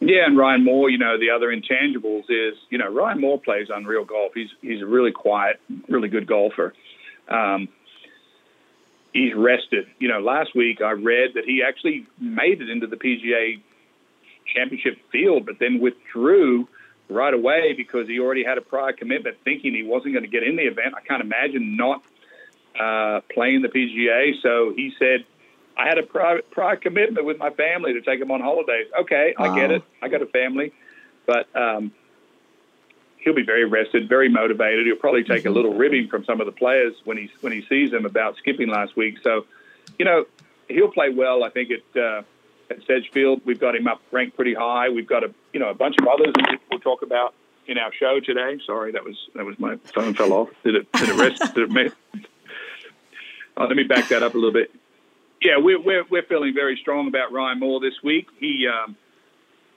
Yeah, 0.00 0.24
and 0.24 0.36
Ryan 0.36 0.64
Moore, 0.64 0.88
you 0.88 0.96
know, 0.96 1.18
the 1.18 1.28
other 1.28 1.48
intangibles 1.48 2.24
is, 2.30 2.54
you 2.70 2.78
know, 2.78 2.88
Ryan 2.88 3.20
Moore 3.20 3.38
plays 3.38 3.68
unreal 3.72 4.04
golf. 4.04 4.32
He's 4.34 4.48
he's 4.62 4.80
a 4.82 4.86
really 4.86 5.12
quiet, 5.12 5.60
really 5.88 6.08
good 6.08 6.26
golfer. 6.26 6.74
Um, 7.28 7.68
he's 9.12 9.34
rested. 9.34 9.86
You 9.98 10.08
know, 10.08 10.20
last 10.20 10.54
week 10.54 10.80
I 10.80 10.92
read 10.92 11.34
that 11.34 11.44
he 11.44 11.62
actually 11.62 12.06
made 12.18 12.60
it 12.60 12.68
into 12.68 12.86
the 12.86 12.96
PGA 12.96 13.60
championship 14.54 14.98
field, 15.10 15.46
but 15.46 15.58
then 15.58 15.80
withdrew 15.80 16.68
right 17.08 17.34
away 17.34 17.74
because 17.76 18.06
he 18.06 18.20
already 18.20 18.44
had 18.44 18.58
a 18.58 18.60
prior 18.60 18.92
commitment, 18.92 19.36
thinking 19.44 19.74
he 19.74 19.82
wasn't 19.82 20.14
going 20.14 20.24
to 20.24 20.30
get 20.30 20.42
in 20.42 20.56
the 20.56 20.62
event. 20.62 20.94
I 20.96 21.00
can't 21.00 21.22
imagine 21.22 21.76
not 21.76 22.02
uh, 22.78 23.20
playing 23.32 23.62
the 23.62 23.68
PGA. 23.68 24.40
So 24.42 24.72
he 24.74 24.92
said, 24.98 25.24
"I 25.76 25.88
had 25.88 25.98
a 25.98 26.02
prior, 26.02 26.42
prior 26.50 26.76
commitment 26.76 27.26
with 27.26 27.38
my 27.38 27.50
family 27.50 27.92
to 27.94 28.00
take 28.00 28.20
him 28.20 28.30
on 28.30 28.40
holidays." 28.40 28.86
Okay, 29.00 29.34
wow. 29.38 29.52
I 29.52 29.60
get 29.60 29.70
it. 29.70 29.82
I 30.02 30.08
got 30.08 30.22
a 30.22 30.26
family, 30.26 30.72
but 31.26 31.48
um, 31.56 31.92
he'll 33.20 33.34
be 33.34 33.44
very 33.44 33.64
rested, 33.64 34.08
very 34.08 34.28
motivated. 34.28 34.86
He'll 34.86 34.96
probably 34.96 35.22
take 35.22 35.44
a 35.44 35.48
mm-hmm. 35.48 35.56
little 35.56 35.74
ribbing 35.74 36.08
from 36.08 36.24
some 36.24 36.40
of 36.40 36.46
the 36.46 36.52
players 36.52 36.94
when 37.04 37.16
he 37.16 37.30
when 37.40 37.52
he 37.52 37.62
sees 37.68 37.90
them 37.90 38.06
about 38.06 38.36
skipping 38.36 38.68
last 38.68 38.96
week. 38.96 39.18
So, 39.22 39.46
you 39.98 40.04
know, 40.04 40.24
he'll 40.68 40.90
play 40.90 41.10
well. 41.10 41.44
I 41.44 41.50
think 41.50 41.70
at 41.70 42.00
uh, 42.00 42.22
at 42.70 42.78
Sedgefield, 42.86 43.42
we've 43.44 43.60
got 43.60 43.76
him 43.76 43.86
up 43.86 44.00
ranked 44.10 44.36
pretty 44.36 44.54
high. 44.54 44.88
We've 44.88 45.06
got 45.06 45.24
a 45.24 45.32
you 45.52 45.60
know 45.60 45.70
a 45.70 45.74
bunch 45.74 45.96
of 46.00 46.08
others 46.08 46.34
we'll 46.70 46.80
talk 46.80 47.02
about 47.02 47.34
in 47.66 47.78
our 47.78 47.92
show 47.92 48.20
today. 48.20 48.58
Sorry, 48.66 48.92
that 48.92 49.04
was 49.04 49.16
that 49.34 49.44
was 49.44 49.58
my 49.58 49.76
phone 49.94 50.14
fell 50.14 50.32
off. 50.32 50.48
Did 50.64 50.74
it 50.76 50.92
did 50.92 51.10
it 51.10 51.16
rest? 51.16 51.54
did 51.54 51.76
it 51.76 51.92
oh, 53.56 53.64
let 53.66 53.76
me 53.76 53.84
back 53.84 54.08
that 54.08 54.22
up 54.22 54.34
a 54.34 54.38
little 54.38 54.52
bit. 54.52 54.72
Yeah, 55.42 55.58
we're 55.58 55.80
we're 55.80 56.04
we're 56.10 56.22
feeling 56.22 56.54
very 56.54 56.76
strong 56.80 57.08
about 57.08 57.32
Ryan 57.32 57.60
Moore 57.60 57.80
this 57.80 58.02
week. 58.02 58.28
He, 58.38 58.66
um, 58.68 58.96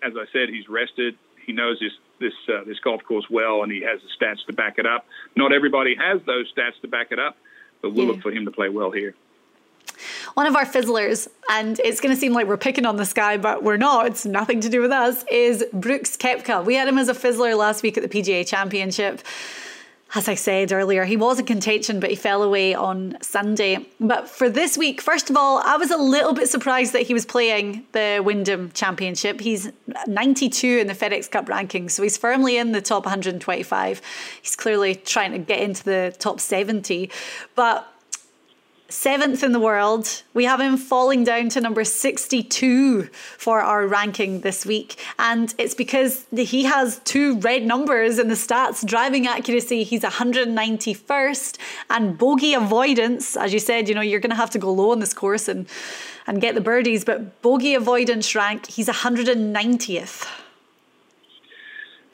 as 0.02 0.14
I 0.18 0.26
said, 0.34 0.50
he's 0.50 0.68
rested. 0.68 1.16
He 1.46 1.54
knows 1.54 1.80
his 1.80 1.92
this 2.24 2.34
uh, 2.50 2.64
this 2.64 2.80
golf 2.80 3.04
course 3.04 3.30
well, 3.30 3.64
and 3.64 3.72
he 3.72 3.82
has 3.82 4.00
the 4.02 4.26
stats 4.26 4.46
to 4.48 4.54
back 4.54 4.80
it 4.80 4.86
up. 4.86 5.06
Not 5.36 5.54
everybody 5.54 5.96
has 5.96 6.22
those 6.26 6.52
stats 6.54 6.80
to 6.82 6.88
back 6.88 7.12
it 7.12 7.20
up, 7.20 7.38
but 7.82 7.94
we'll 7.94 8.06
yeah. 8.06 8.12
look 8.14 8.22
for 8.22 8.32
him 8.32 8.46
to 8.46 8.52
play 8.52 8.70
well 8.70 8.92
here. 8.92 9.14
One 10.34 10.48
of 10.48 10.56
our 10.56 10.66
fizzlers, 10.66 11.28
and 11.52 11.80
it's 11.80 12.00
going 12.00 12.14
to 12.16 12.20
seem 12.20 12.34
like 12.34 12.48
we're 12.48 12.58
picking 12.58 12.86
on 12.86 12.98
this 12.98 13.14
guy, 13.14 13.38
but 13.38 13.64
we're 13.64 13.78
not. 13.78 14.08
It's 14.08 14.26
nothing 14.26 14.62
to 14.62 14.70
do 14.70 14.82
with 14.82 14.92
us. 14.92 15.24
Is 15.30 15.64
Brooks 15.74 16.18
Koepka. 16.18 16.66
We 16.66 16.76
had 16.76 16.88
him 16.88 16.98
as 16.98 17.10
a 17.10 17.14
fizzler 17.14 17.56
last 17.56 17.84
week 17.84 17.98
at 17.98 18.10
the 18.10 18.10
PGA 18.10 18.48
Championship 18.48 19.22
as 20.16 20.30
I 20.30 20.36
said 20.36 20.72
earlier, 20.72 21.06
he 21.06 21.18
was 21.18 21.40
in 21.40 21.46
contention, 21.46 22.00
but 22.00 22.10
he 22.10 22.16
fell 22.16 22.44
away 22.44 22.76
on 22.76 23.18
Sunday. 23.22 23.88
But 24.00 24.30
for 24.30 24.48
this 24.48 24.78
week, 24.78 25.02
first 25.02 25.30
of 25.30 25.38
all, 25.38 25.60
I 25.66 25.78
was 25.78 25.90
a 25.90 25.98
little 25.98 26.34
bit 26.34 26.50
surprised 26.50 26.94
that 26.94 27.04
he 27.04 27.14
was 27.14 27.26
playing 27.26 27.86
the 27.94 28.22
Wyndham 28.24 28.72
Championship. 28.74 29.42
He's 29.42 29.72
92 30.06 30.68
in 30.68 30.88
the 30.88 30.94
FedEx 30.94 31.32
Cup 31.32 31.48
rankings, 31.48 31.92
so 31.92 32.04
he's 32.04 32.18
firmly 32.18 32.58
in 32.58 32.74
the 32.74 32.82
top 32.82 33.06
125. 33.06 34.02
He's 34.42 34.56
clearly 34.56 34.96
trying 34.96 35.32
to 35.32 35.40
get 35.40 35.62
into 35.62 35.84
the 35.84 36.16
top 36.20 36.40
70. 36.40 37.10
But 37.56 37.93
seventh 38.94 39.44
in 39.44 39.52
the 39.52 39.60
world. 39.60 40.22
We 40.34 40.46
have 40.46 40.62
him 40.62 40.78
falling 40.78 41.24
down 41.24 41.50
to 41.50 41.62
number 41.62 41.84
62 41.84 43.04
for 43.38 43.60
our 43.60 43.88
ranking 43.88 44.42
this 44.42 44.66
week. 44.66 45.04
And 45.18 45.54
it's 45.58 45.74
because 45.74 46.26
he 46.32 46.64
has 46.66 47.00
two 47.04 47.40
red 47.40 47.64
numbers 47.66 48.20
in 48.20 48.28
the 48.28 48.36
stats 48.36 48.86
driving 48.86 49.26
accuracy, 49.26 49.84
he's 49.84 50.04
191st, 50.04 51.58
and 51.90 52.18
bogey 52.18 52.54
avoidance, 52.54 53.36
as 53.36 53.52
you 53.52 53.60
said, 53.60 53.90
you 53.90 53.96
know, 53.96 54.02
you're 54.02 54.20
going 54.20 54.30
to 54.30 54.36
have 54.36 54.52
to 54.52 54.60
go 54.60 54.72
low 54.72 54.92
on 54.92 55.00
this 55.00 55.14
course 55.14 55.48
and, 55.48 55.68
and 56.28 56.40
get 56.40 56.54
the 56.54 56.62
birdies, 56.62 57.04
but 57.04 57.42
bogey 57.42 57.74
avoidance 57.74 58.36
rank, 58.36 58.68
he's 58.68 58.88
190th. 58.88 60.30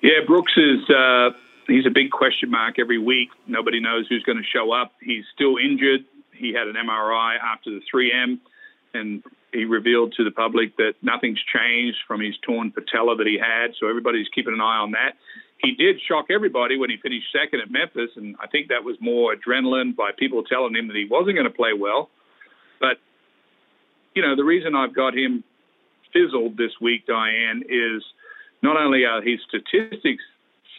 Yeah, 0.02 0.20
Brooks 0.26 0.54
is. 0.56 0.90
Uh 0.90 1.32
he's 1.68 1.86
a 1.86 1.92
big 1.92 2.10
question 2.10 2.50
mark 2.50 2.80
every 2.80 2.98
week. 2.98 3.30
Nobody 3.46 3.80
knows 3.80 4.08
who's 4.08 4.24
going 4.24 4.40
to 4.40 4.44
show 4.44 4.72
up. 4.72 4.94
He's 5.04 5.24
still 5.36 5.58
injured 5.58 6.04
he 6.40 6.54
had 6.54 6.68
an 6.68 6.76
MRI 6.76 7.38
after 7.38 7.70
the 7.70 7.82
3M, 7.94 8.40
and 8.94 9.24
he 9.52 9.66
revealed 9.66 10.14
to 10.18 10.24
the 10.24 10.32
public 10.32 10.78
that 10.78 10.94
nothing's 11.02 11.40
changed 11.54 11.98
from 12.08 12.22
his 12.22 12.36
torn 12.46 12.72
patella 12.72 13.16
that 13.18 13.28
he 13.28 13.38
had. 13.38 13.74
So 13.80 13.88
everybody's 13.88 14.28
keeping 14.34 14.54
an 14.54 14.62
eye 14.62 14.78
on 14.78 14.92
that. 14.92 15.14
He 15.62 15.74
did 15.74 16.00
shock 16.08 16.28
everybody 16.30 16.78
when 16.78 16.90
he 16.90 16.98
finished 16.98 17.28
second 17.34 17.60
at 17.60 17.70
Memphis, 17.70 18.12
and 18.16 18.36
I 18.40 18.48
think 18.48 18.70
that 18.70 18.84
was 18.84 18.96
more 19.02 19.36
adrenaline 19.36 19.96
by 19.96 20.12
people 20.18 20.44
telling 20.44 20.76
him 20.76 20.88
that 20.88 20.96
he 20.96 21.06
wasn't 21.10 21.36
going 21.36 21.50
to 21.50 21.54
play 21.54 21.74
well. 21.78 22.10
But 22.80 22.98
you 24.16 24.22
know, 24.22 24.36
the 24.36 24.44
reason 24.44 24.76
I've 24.76 24.96
got 24.96 25.18
him 25.18 25.44
fizzled 26.14 26.58
this 26.58 26.72
week, 26.82 27.06
Diane, 27.08 27.64
is 27.68 28.04
not 28.64 28.78
only 28.78 29.06
are 29.06 29.22
his 29.22 29.40
statistics 29.48 30.24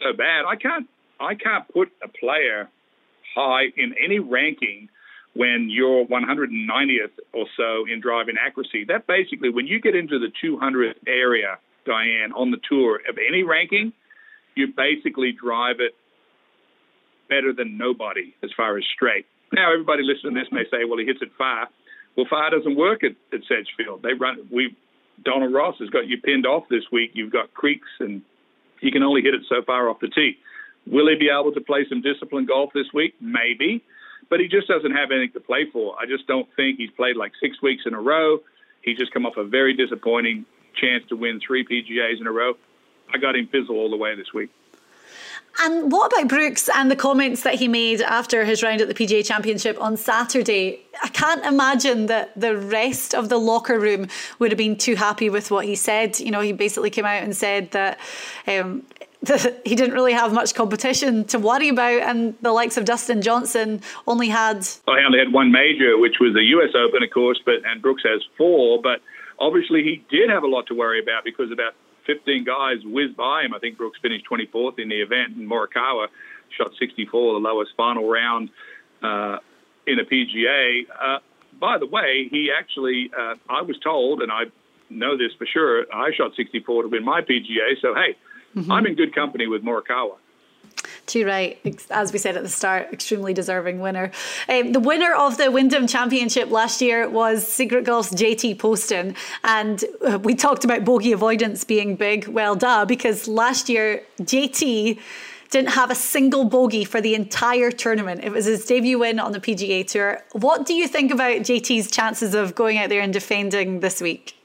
so 0.01 0.13
bad, 0.17 0.45
I 0.47 0.55
can't 0.55 0.87
I 1.19 1.35
can't 1.35 1.67
put 1.71 1.91
a 2.03 2.07
player 2.07 2.67
high 3.35 3.65
in 3.77 3.93
any 4.03 4.19
ranking 4.19 4.89
when 5.33 5.69
you're 5.69 6.05
190th 6.05 7.15
or 7.33 7.45
so 7.55 7.85
in 7.91 8.01
driving 8.01 8.35
accuracy. 8.39 8.85
That 8.87 9.07
basically, 9.07 9.49
when 9.49 9.67
you 9.67 9.79
get 9.79 9.95
into 9.95 10.19
the 10.19 10.31
200th 10.43 10.95
area, 11.07 11.57
Diane, 11.85 12.33
on 12.33 12.51
the 12.51 12.57
tour 12.67 12.99
of 13.07 13.17
any 13.17 13.43
ranking, 13.43 13.93
you 14.55 14.67
basically 14.75 15.31
drive 15.31 15.77
it 15.79 15.93
better 17.29 17.53
than 17.53 17.77
nobody 17.77 18.35
as 18.43 18.49
far 18.55 18.77
as 18.77 18.83
straight. 18.93 19.25
Now, 19.53 19.71
everybody 19.71 20.03
listening 20.03 20.35
to 20.35 20.41
this 20.41 20.51
may 20.51 20.63
say, 20.69 20.85
well, 20.85 20.99
he 20.99 21.05
hits 21.05 21.21
it 21.21 21.31
far. 21.37 21.69
Well, 22.15 22.25
far 22.29 22.51
doesn't 22.51 22.75
work 22.75 23.03
at, 23.03 23.15
at 23.33 23.41
Sedgefield. 23.47 24.03
They 24.03 24.13
run, 24.13 24.47
we, 24.51 24.75
Donald 25.23 25.53
Ross 25.53 25.75
has 25.79 25.89
got 25.89 26.07
you 26.07 26.19
pinned 26.19 26.45
off 26.45 26.63
this 26.69 26.83
week. 26.91 27.11
You've 27.13 27.31
got 27.31 27.53
creeks 27.53 27.87
and 27.99 28.21
you 28.81 28.91
can 28.91 29.03
only 29.03 29.21
hit 29.21 29.33
it 29.33 29.41
so 29.47 29.61
far 29.65 29.89
off 29.89 29.99
the 30.01 30.09
tee. 30.09 30.37
Will 30.87 31.07
he 31.07 31.15
be 31.15 31.29
able 31.29 31.53
to 31.53 31.61
play 31.61 31.85
some 31.87 32.01
disciplined 32.01 32.47
golf 32.47 32.71
this 32.73 32.87
week? 32.93 33.13
Maybe, 33.21 33.83
but 34.31 34.39
he 34.39 34.47
just 34.47 34.67
doesn't 34.67 34.91
have 34.91 35.11
anything 35.11 35.33
to 35.33 35.41
play 35.41 35.67
for. 35.71 35.93
I 35.99 36.07
just 36.07 36.25
don't 36.25 36.47
think 36.55 36.77
he's 36.77 36.89
played 36.95 37.17
like 37.17 37.33
six 37.43 37.61
weeks 37.61 37.83
in 37.85 37.93
a 37.93 38.01
row. 38.01 38.39
He 38.81 38.95
just 38.95 39.13
come 39.13 39.25
off 39.25 39.35
a 39.35 39.43
very 39.43 39.75
disappointing 39.75 40.45
chance 40.79 41.03
to 41.09 41.17
win 41.17 41.41
three 41.45 41.67
PGAs 41.67 42.19
in 42.19 42.25
a 42.25 42.31
row. 42.31 42.53
I 43.13 43.17
got 43.17 43.35
him 43.35 43.49
fizzle 43.51 43.75
all 43.75 43.91
the 43.91 43.97
way 43.97 44.15
this 44.15 44.33
week. 44.33 44.49
And 45.59 45.91
what 45.91 46.11
about 46.11 46.29
Brooks 46.29 46.69
and 46.73 46.89
the 46.89 46.95
comments 46.95 47.43
that 47.43 47.55
he 47.55 47.67
made 47.67 48.01
after 48.01 48.45
his 48.45 48.63
round 48.63 48.81
at 48.81 48.87
the 48.87 48.93
PGA 48.93 49.25
Championship 49.25 49.79
on 49.81 49.97
Saturday? 49.97 50.81
I 51.03 51.09
can't 51.09 51.45
imagine 51.45 52.05
that 52.07 52.31
the 52.39 52.57
rest 52.57 53.13
of 53.13 53.29
the 53.29 53.37
locker 53.37 53.79
room 53.79 54.07
would 54.39 54.51
have 54.51 54.57
been 54.57 54.77
too 54.77 54.95
happy 54.95 55.29
with 55.29 55.51
what 55.51 55.65
he 55.65 55.75
said. 55.75 56.19
You 56.19 56.31
know, 56.31 56.41
he 56.41 56.53
basically 56.53 56.89
came 56.89 57.05
out 57.05 57.23
and 57.23 57.35
said 57.35 57.71
that 57.71 57.99
um, 58.47 58.83
he 59.65 59.75
didn't 59.75 59.93
really 59.93 60.13
have 60.13 60.33
much 60.33 60.55
competition 60.55 61.25
to 61.25 61.37
worry 61.37 61.69
about, 61.69 62.01
and 62.01 62.33
the 62.41 62.51
likes 62.51 62.77
of 62.77 62.85
Dustin 62.85 63.21
Johnson 63.21 63.81
only 64.07 64.29
had. 64.29 64.65
Well, 64.87 64.97
he 64.97 65.03
only 65.05 65.19
had 65.19 65.31
one 65.31 65.51
major, 65.51 65.97
which 65.97 66.15
was 66.19 66.33
the 66.33 66.43
U.S. 66.43 66.71
Open, 66.75 67.03
of 67.03 67.11
course, 67.11 67.39
but 67.45 67.55
and 67.65 67.81
Brooks 67.81 68.03
has 68.03 68.21
four. 68.37 68.81
But 68.81 69.01
obviously, 69.37 69.83
he 69.83 70.03
did 70.09 70.29
have 70.29 70.43
a 70.43 70.47
lot 70.47 70.65
to 70.67 70.73
worry 70.73 70.99
about 70.99 71.23
because 71.23 71.51
about 71.51 71.73
15 72.05 72.43
guys 72.43 72.77
whizzed 72.83 73.17
by 73.17 73.43
him. 73.43 73.53
I 73.53 73.59
think 73.59 73.77
Brooks 73.77 73.99
finished 74.01 74.25
24th 74.29 74.79
in 74.79 74.89
the 74.89 75.01
event, 75.01 75.35
and 75.37 75.49
Morikawa 75.49 76.07
shot 76.57 76.71
64, 76.79 77.33
the 77.33 77.39
lowest 77.39 77.71
final 77.77 78.09
round 78.09 78.49
uh, 79.01 79.37
in 79.87 79.99
a 79.99 80.03
PGA. 80.03 80.81
Uh, 80.89 81.19
by 81.59 81.77
the 81.77 81.85
way, 81.85 82.27
he 82.29 82.51
actually, 82.57 83.11
uh, 83.17 83.35
I 83.49 83.61
was 83.61 83.77
told, 83.83 84.21
and 84.21 84.31
I 84.31 84.43
know 84.89 85.17
this 85.17 85.31
for 85.37 85.45
sure, 85.45 85.85
I 85.93 86.11
shot 86.15 86.31
64 86.35 86.83
to 86.83 86.89
win 86.89 87.03
my 87.05 87.21
PGA. 87.21 87.79
So 87.81 87.93
hey 87.93 88.15
Mm-hmm. 88.55 88.71
I'm 88.71 88.85
in 88.85 88.95
good 88.95 89.15
company 89.15 89.47
with 89.47 89.63
Morikawa. 89.63 90.15
Too 91.05 91.25
right, 91.25 91.59
as 91.89 92.13
we 92.13 92.19
said 92.19 92.37
at 92.37 92.43
the 92.43 92.49
start, 92.49 92.93
extremely 92.93 93.33
deserving 93.33 93.79
winner. 93.79 94.11
Um, 94.47 94.71
the 94.71 94.79
winner 94.79 95.13
of 95.13 95.37
the 95.37 95.51
Wyndham 95.51 95.87
Championship 95.87 96.49
last 96.49 96.81
year 96.81 97.09
was 97.09 97.45
Secret 97.45 97.83
Golf's 97.83 98.13
JT 98.13 98.59
Poston, 98.59 99.15
and 99.43 99.83
uh, 100.05 100.19
we 100.19 100.35
talked 100.35 100.63
about 100.63 100.85
bogey 100.85 101.11
avoidance 101.11 101.63
being 101.63 101.95
big. 101.95 102.27
Well, 102.27 102.55
duh, 102.55 102.85
because 102.85 103.27
last 103.27 103.67
year 103.67 104.03
JT 104.21 104.99
didn't 105.49 105.71
have 105.71 105.91
a 105.91 105.95
single 105.95 106.45
bogey 106.45 106.85
for 106.85 107.01
the 107.01 107.13
entire 107.13 107.71
tournament. 107.71 108.23
It 108.23 108.31
was 108.31 108.45
his 108.45 108.65
debut 108.65 108.99
win 108.99 109.19
on 109.19 109.33
the 109.33 109.39
PGA 109.39 109.85
Tour. 109.85 110.23
What 110.31 110.65
do 110.65 110.73
you 110.73 110.87
think 110.87 111.11
about 111.11 111.41
JT's 111.41 111.91
chances 111.91 112.33
of 112.33 112.55
going 112.55 112.77
out 112.77 112.89
there 112.89 113.01
and 113.01 113.11
defending 113.11 113.81
this 113.81 114.01
week? 114.01 114.37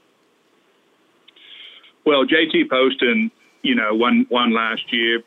Well, 2.05 2.25
JT 2.27 2.69
Poston 2.71 3.31
you 3.67 3.75
know, 3.75 3.95
won 3.95 4.27
won 4.31 4.53
last 4.53 4.93
year. 4.93 5.23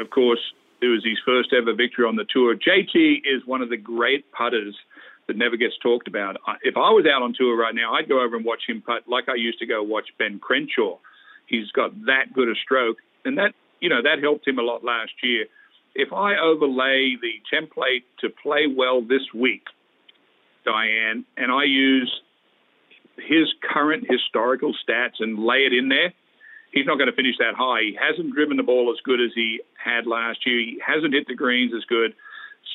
Of 0.00 0.10
course, 0.10 0.40
it 0.80 0.86
was 0.86 1.04
his 1.04 1.18
first 1.24 1.52
ever 1.52 1.74
victory 1.74 2.04
on 2.06 2.16
the 2.16 2.26
tour. 2.28 2.54
JT 2.54 3.22
is 3.24 3.46
one 3.46 3.62
of 3.62 3.70
the 3.70 3.76
great 3.76 4.30
putters 4.32 4.76
that 5.26 5.36
never 5.36 5.56
gets 5.56 5.74
talked 5.82 6.08
about. 6.08 6.36
If 6.62 6.76
I 6.76 6.90
was 6.90 7.06
out 7.06 7.22
on 7.22 7.34
tour 7.36 7.56
right 7.56 7.74
now, 7.74 7.94
I'd 7.94 8.08
go 8.08 8.22
over 8.22 8.36
and 8.36 8.44
watch 8.44 8.62
him 8.68 8.82
putt 8.82 9.08
like 9.08 9.28
I 9.28 9.34
used 9.36 9.58
to 9.60 9.66
go 9.66 9.82
watch 9.82 10.08
Ben 10.18 10.38
Crenshaw. 10.38 10.98
He's 11.46 11.70
got 11.72 11.92
that 12.06 12.32
good 12.34 12.48
a 12.48 12.54
stroke, 12.62 12.98
and 13.24 13.38
that 13.38 13.54
you 13.80 13.88
know 13.88 14.02
that 14.02 14.22
helped 14.22 14.46
him 14.46 14.58
a 14.58 14.62
lot 14.62 14.84
last 14.84 15.12
year. 15.22 15.46
If 15.94 16.12
I 16.12 16.36
overlay 16.36 17.16
the 17.20 17.34
template 17.52 18.04
to 18.20 18.28
play 18.28 18.66
well 18.66 19.00
this 19.00 19.32
week, 19.32 19.64
Diane, 20.64 21.24
and 21.36 21.52
I 21.52 21.64
use 21.64 22.12
his 23.16 23.52
current 23.62 24.04
historical 24.08 24.74
stats 24.74 25.20
and 25.20 25.38
lay 25.38 25.66
it 25.66 25.72
in 25.72 25.88
there, 25.88 26.12
he's 26.74 26.86
not 26.86 26.98
going 26.98 27.08
to 27.08 27.16
finish 27.16 27.36
that 27.38 27.54
high. 27.54 27.80
He 27.82 27.98
hasn't 27.98 28.34
driven 28.34 28.56
the 28.56 28.62
ball 28.62 28.92
as 28.92 29.00
good 29.04 29.20
as 29.20 29.30
he 29.34 29.60
had 29.82 30.06
last 30.06 30.44
year. 30.44 30.58
He 30.58 30.82
hasn't 30.84 31.14
hit 31.14 31.26
the 31.28 31.34
greens 31.34 31.72
as 31.74 31.84
good. 31.84 32.14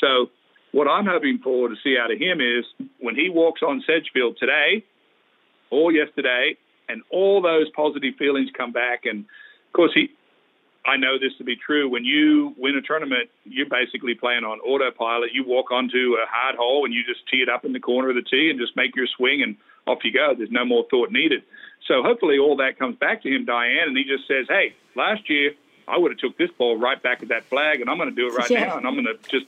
So 0.02 0.32
what 0.72 0.88
I'm 0.88 1.06
hoping 1.06 1.40
for 1.44 1.68
to 1.68 1.76
see 1.84 1.98
out 1.98 2.12
of 2.12 2.18
him 2.18 2.40
is 2.40 2.66
when 3.00 3.16
he 3.16 3.30
walks 3.30 3.62
on 3.62 3.84
Sedgefield 3.86 4.38
today 4.40 4.84
or 5.70 5.92
yesterday, 5.92 6.56
and 6.88 7.04
all 7.12 7.42
those 7.42 7.70
positive 7.76 8.16
feelings 8.18 8.50
come 8.58 8.72
back. 8.72 9.06
And 9.06 9.20
of 9.20 9.74
course, 9.74 9.92
he, 9.94 10.10
I 10.86 10.98
know 10.98 11.20
this 11.20 11.34
to 11.38 11.44
be 11.44 11.56
true. 11.56 11.88
When 11.88 12.04
you 12.04 12.56
win 12.58 12.76
a 12.76 12.82
tournament, 12.82 13.30
you're 13.44 13.70
basically 13.70 14.16
playing 14.16 14.44
on 14.44 14.60
autopilot. 14.62 15.30
You 15.32 15.44
walk 15.46 15.70
onto 15.72 16.16
a 16.16 16.26
hard 16.28 16.56
hole 16.56 16.86
and 16.86 16.94
you 16.94 17.04
just 17.06 17.28
tee 17.30 17.44
it 17.44 17.50
up 17.50 17.66
in 17.66 17.74
the 17.74 17.80
corner 17.80 18.10
of 18.10 18.16
the 18.16 18.24
tee 18.24 18.50
and 18.50 18.60
just 18.60 18.76
make 18.76 18.96
your 18.96 19.06
swing, 19.16 19.44
and 19.44 19.56
off 19.86 20.00
you 20.04 20.12
go. 20.12 20.34
There's 20.36 20.52
no 20.52 20.66
more 20.66 20.86
thought 20.90 21.12
needed. 21.12 21.44
So 21.88 22.04
hopefully 22.04 22.38
all 22.38 22.58
that 22.58 22.78
comes 22.78 22.98
back 22.98 23.24
to 23.24 23.30
him, 23.30 23.46
Diane, 23.46 23.88
and 23.88 23.98
he 23.98 24.04
just 24.04 24.28
says, 24.28 24.46
"Hey, 24.48 24.76
last 24.96 25.30
year 25.30 25.54
I 25.88 25.98
would 25.98 26.12
have 26.12 26.20
took 26.20 26.38
this 26.38 26.52
ball 26.52 26.78
right 26.78 27.02
back 27.02 27.24
at 27.24 27.30
that 27.30 27.46
flag, 27.46 27.82
and 27.82 27.90
I'm 27.90 27.98
going 27.98 28.10
to 28.10 28.16
do 28.16 28.28
it 28.28 28.38
right 28.38 28.50
yeah. 28.50 28.66
now, 28.66 28.78
and 28.78 28.88
I'm 28.88 28.94
going 28.94 29.06
to 29.06 29.18
just 29.30 29.46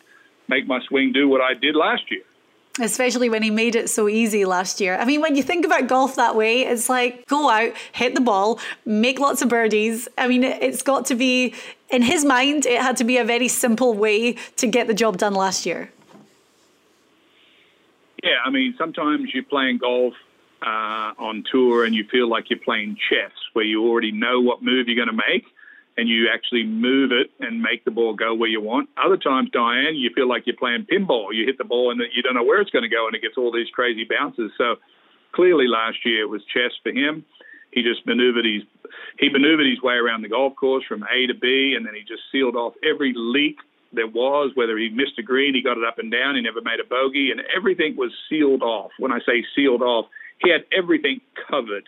make 0.48 0.66
my 0.68 0.80
swing 0.88 1.12
do 1.14 1.28
what 1.30 1.42
I 1.42 1.54
did 1.54 1.76
last 1.76 2.10
year." 2.10 2.22
Especially 2.80 3.30
when 3.30 3.44
he 3.44 3.52
made 3.52 3.76
it 3.76 3.90
so 3.90 4.08
easy 4.08 4.46
last 4.46 4.80
year. 4.80 4.96
I 4.96 5.04
mean, 5.04 5.20
when 5.20 5.36
you 5.36 5.44
think 5.44 5.66
about 5.66 5.88
golf 5.88 6.16
that 6.16 6.38
way, 6.38 6.62
it's 6.62 6.88
like 6.88 7.28
go 7.28 7.50
out, 7.50 7.74
hit 7.92 8.16
the 8.16 8.22
ball, 8.22 8.60
make 8.86 9.20
lots 9.20 9.42
of 9.42 9.50
birdies. 9.50 10.08
I 10.18 10.30
mean, 10.30 10.46
it's 10.46 10.82
got 10.82 11.06
to 11.08 11.16
be, 11.16 11.54
in 11.90 12.02
his 12.02 12.24
mind, 12.24 12.66
it 12.66 12.82
had 12.82 12.96
to 12.98 13.04
be 13.04 13.18
a 13.18 13.26
very 13.26 13.50
simple 13.50 13.94
way 13.94 14.34
to 14.56 14.68
get 14.68 14.88
the 14.88 14.94
job 14.94 15.18
done 15.18 15.34
last 15.34 15.66
year. 15.66 15.92
Yeah, 18.24 18.38
I 18.46 18.50
mean, 18.52 18.74
sometimes 18.78 19.34
you're 19.34 19.44
playing 19.44 19.80
golf 19.80 20.14
uh, 20.62 21.14
on 21.18 21.44
tour 21.52 21.86
and 21.86 21.96
you 21.96 22.06
feel 22.12 22.30
like 22.30 22.50
you're 22.50 22.60
playing 22.60 22.98
chess, 23.10 23.32
where 23.54 23.66
you 23.66 23.84
already 23.84 24.12
know 24.12 24.40
what 24.42 24.62
move 24.62 24.88
you're 24.88 24.96
going 24.96 25.16
to 25.16 25.24
make 25.30 25.46
and 25.98 26.08
you 26.08 26.30
actually 26.34 26.64
move 26.64 27.12
it 27.12 27.32
and 27.40 27.62
make 27.62 27.84
the 27.84 27.92
ball 27.92 28.14
go 28.14 28.34
where 28.34 28.50
you 28.50 28.62
want. 28.62 28.90
Other 29.04 29.18
times, 29.18 29.50
Diane, 29.52 29.96
you 29.96 30.10
feel 30.16 30.28
like 30.28 30.44
you're 30.46 30.56
playing 30.56 30.88
pinball. 30.92 31.34
You 31.34 31.46
hit 31.46 31.58
the 31.58 31.66
ball 31.66 31.92
and 31.92 32.02
you 32.14 32.24
don't 32.24 32.36
know 32.36 32.44
where 32.44 32.62
it's 32.62 32.72
going 32.72 32.84
to 32.84 32.90
go 32.90 33.08
and 33.08 33.16
it 33.16 33.22
gets 33.22 33.38
all 33.38 33.52
these 33.52 33.70
crazy 33.74 34.06
bounces. 34.10 34.52
So 34.58 34.76
clearly 35.34 35.68
last 35.68 35.98
year 36.06 36.22
it 36.22 36.30
was 36.30 36.42
chess 36.46 36.72
for 36.82 36.92
him. 36.92 37.26
He 37.72 37.84
just 37.84 38.06
maneuvered 38.06 38.46
his 38.46 38.64
he 39.20 39.30
maneuvered 39.30 39.68
his 39.68 39.82
way 39.82 39.96
around 39.96 40.22
the 40.22 40.30
golf 40.30 40.56
course 40.56 40.84
from 40.86 41.04
A 41.04 41.28
to 41.28 41.34
B, 41.34 41.74
and 41.78 41.86
then 41.86 41.94
he 41.96 42.02
just 42.02 42.24
sealed 42.32 42.56
off 42.56 42.74
every 42.84 43.14
leak 43.16 43.58
there 43.94 44.08
was. 44.08 44.52
Whether 44.56 44.78
he 44.78 44.90
missed 44.90 45.18
a 45.20 45.24
green, 45.24 45.54
he 45.54 45.62
got 45.62 45.78
it 45.78 45.84
up 45.86 46.00
and 46.00 46.12
down. 46.12 46.36
He 46.36 46.42
never 46.42 46.62
made 46.62 46.80
a 46.80 46.88
bogey, 46.88 47.32
and 47.32 47.42
everything 47.56 47.96
was 47.96 48.12
sealed 48.30 48.62
off. 48.62 48.92
When 49.00 49.12
I 49.12 49.20
say 49.20 49.46
sealed 49.56 49.82
off, 49.82 50.08
he 50.44 50.52
had 50.52 50.62
everything 50.76 51.22
covered. 51.50 51.88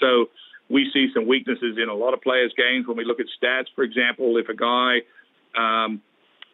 So 0.00 0.26
we 0.68 0.90
see 0.92 1.08
some 1.14 1.26
weaknesses 1.26 1.78
in 1.80 1.88
a 1.88 1.94
lot 1.94 2.14
of 2.14 2.20
players' 2.20 2.52
games 2.56 2.86
when 2.86 2.96
we 2.96 3.04
look 3.04 3.20
at 3.20 3.26
stats. 3.40 3.66
For 3.74 3.84
example, 3.84 4.36
if 4.36 4.48
a 4.48 4.54
guy 4.54 5.02
um, 5.56 6.02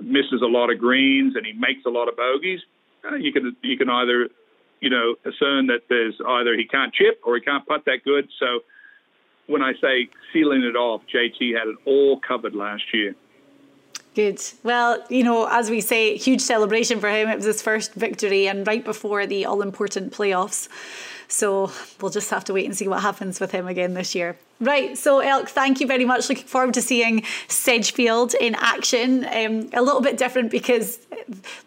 misses 0.01 0.43
a 0.43 0.47
lot 0.47 0.71
of 0.71 0.79
greens 0.79 1.35
and 1.37 1.47
he 1.47 1.53
makes 1.53 1.85
a 1.87 1.91
lot 1.91 2.09
of 2.09 2.17
bogeys, 2.17 2.61
uh, 3.11 3.17
you 3.17 3.33
can 3.33 3.57
you 3.63 3.77
can 3.77 3.89
either 3.89 4.29
you 4.81 4.91
know 4.91 5.17
assume 5.25 5.67
that 5.69 5.83
there's 5.89 6.15
either 6.27 6.55
he 6.57 6.67
can't 6.67 6.93
chip 6.93 7.21
or 7.25 7.37
he 7.37 7.41
can't 7.41 7.67
putt 7.67 7.85
that 7.87 8.05
good. 8.05 8.29
So 8.39 8.61
when 9.47 9.63
I 9.63 9.73
say 9.81 10.09
sealing 10.33 10.63
it 10.63 10.77
off, 10.77 11.03
JT 11.13 11.59
had 11.59 11.69
it 11.69 11.77
all 11.87 12.21
covered 12.27 12.55
last 12.55 12.85
year. 12.93 13.15
Good. 14.14 14.42
Well, 14.62 15.03
you 15.09 15.25
know, 15.25 15.48
as 15.51 15.70
we 15.70 15.81
say, 15.81 16.16
huge 16.16 16.42
celebration 16.42 17.01
for 17.01 17.09
him. 17.09 17.29
It 17.29 17.37
was 17.37 17.46
his 17.46 17.62
first 17.62 17.94
victory 17.94 18.46
and 18.46 18.66
right 18.66 18.85
before 18.85 19.27
the 19.27 19.46
all 19.46 19.62
important 19.62 20.12
playoffs. 20.12 20.68
So 21.29 21.72
we'll 21.98 22.11
just 22.11 22.29
have 22.29 22.44
to 22.44 22.53
wait 22.53 22.66
and 22.66 22.77
see 22.77 22.87
what 22.88 23.01
happens 23.01 23.40
with 23.40 23.53
him 23.53 23.66
again 23.66 23.94
this 23.94 24.14
year. 24.14 24.37
Right, 24.61 24.96
so 24.98 25.20
Elk, 25.20 25.48
thank 25.48 25.81
you 25.81 25.87
very 25.87 26.05
much. 26.05 26.29
Looking 26.29 26.44
forward 26.44 26.75
to 26.75 26.83
seeing 26.83 27.25
Sedgefield 27.48 28.35
in 28.35 28.55
action. 28.55 29.25
Um, 29.25 29.70
a 29.72 29.81
little 29.81 30.03
bit 30.03 30.18
different 30.18 30.51
because 30.51 30.98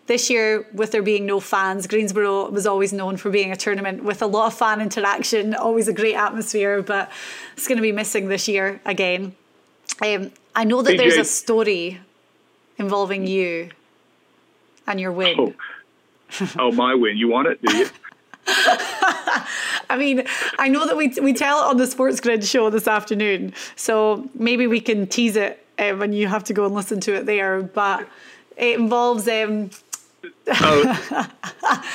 this 0.05 0.29
year, 0.29 0.67
with 0.71 0.91
there 0.91 1.01
being 1.01 1.25
no 1.25 1.39
fans, 1.39 1.87
Greensboro 1.87 2.49
was 2.51 2.67
always 2.67 2.93
known 2.93 3.17
for 3.17 3.31
being 3.31 3.51
a 3.51 3.55
tournament 3.55 4.03
with 4.03 4.21
a 4.21 4.27
lot 4.27 4.47
of 4.47 4.53
fan 4.57 4.81
interaction, 4.81 5.55
always 5.55 5.87
a 5.87 5.93
great 5.93 6.15
atmosphere, 6.15 6.83
but 6.83 7.11
it's 7.57 7.67
going 7.67 7.77
to 7.77 7.81
be 7.81 7.91
missing 7.91 8.27
this 8.27 8.47
year 8.47 8.79
again. 8.85 9.35
Um, 10.01 10.31
I 10.55 10.63
know 10.63 10.83
that 10.83 10.95
there's 10.95 11.17
a 11.17 11.25
story 11.25 11.99
involving 12.77 13.25
you 13.27 13.69
and 14.87 14.99
your 14.99 15.11
win. 15.11 15.35
Oh, 15.39 15.53
oh 16.57 16.71
my 16.71 16.93
win. 16.93 17.17
You 17.17 17.27
want 17.27 17.47
it, 17.47 17.61
do 17.61 17.75
you? 17.75 17.89
I 18.47 19.97
mean, 19.97 20.23
I 20.59 20.67
know 20.67 20.85
that 20.85 20.97
we 20.97 21.13
we 21.21 21.33
tell 21.33 21.59
it 21.63 21.69
on 21.69 21.77
the 21.77 21.87
Sports 21.87 22.19
Grid 22.19 22.43
show 22.43 22.69
this 22.69 22.87
afternoon, 22.87 23.53
so 23.75 24.29
maybe 24.35 24.67
we 24.67 24.79
can 24.79 25.07
tease 25.07 25.35
it 25.35 25.65
um, 25.79 26.01
and 26.01 26.15
you 26.15 26.27
have 26.27 26.43
to 26.45 26.53
go 26.53 26.65
and 26.65 26.73
listen 26.73 26.99
to 27.01 27.15
it 27.15 27.25
there. 27.25 27.61
But 27.61 28.07
it 28.57 28.79
involves. 28.79 29.27
Um, 29.27 29.69
oh, 30.47 31.29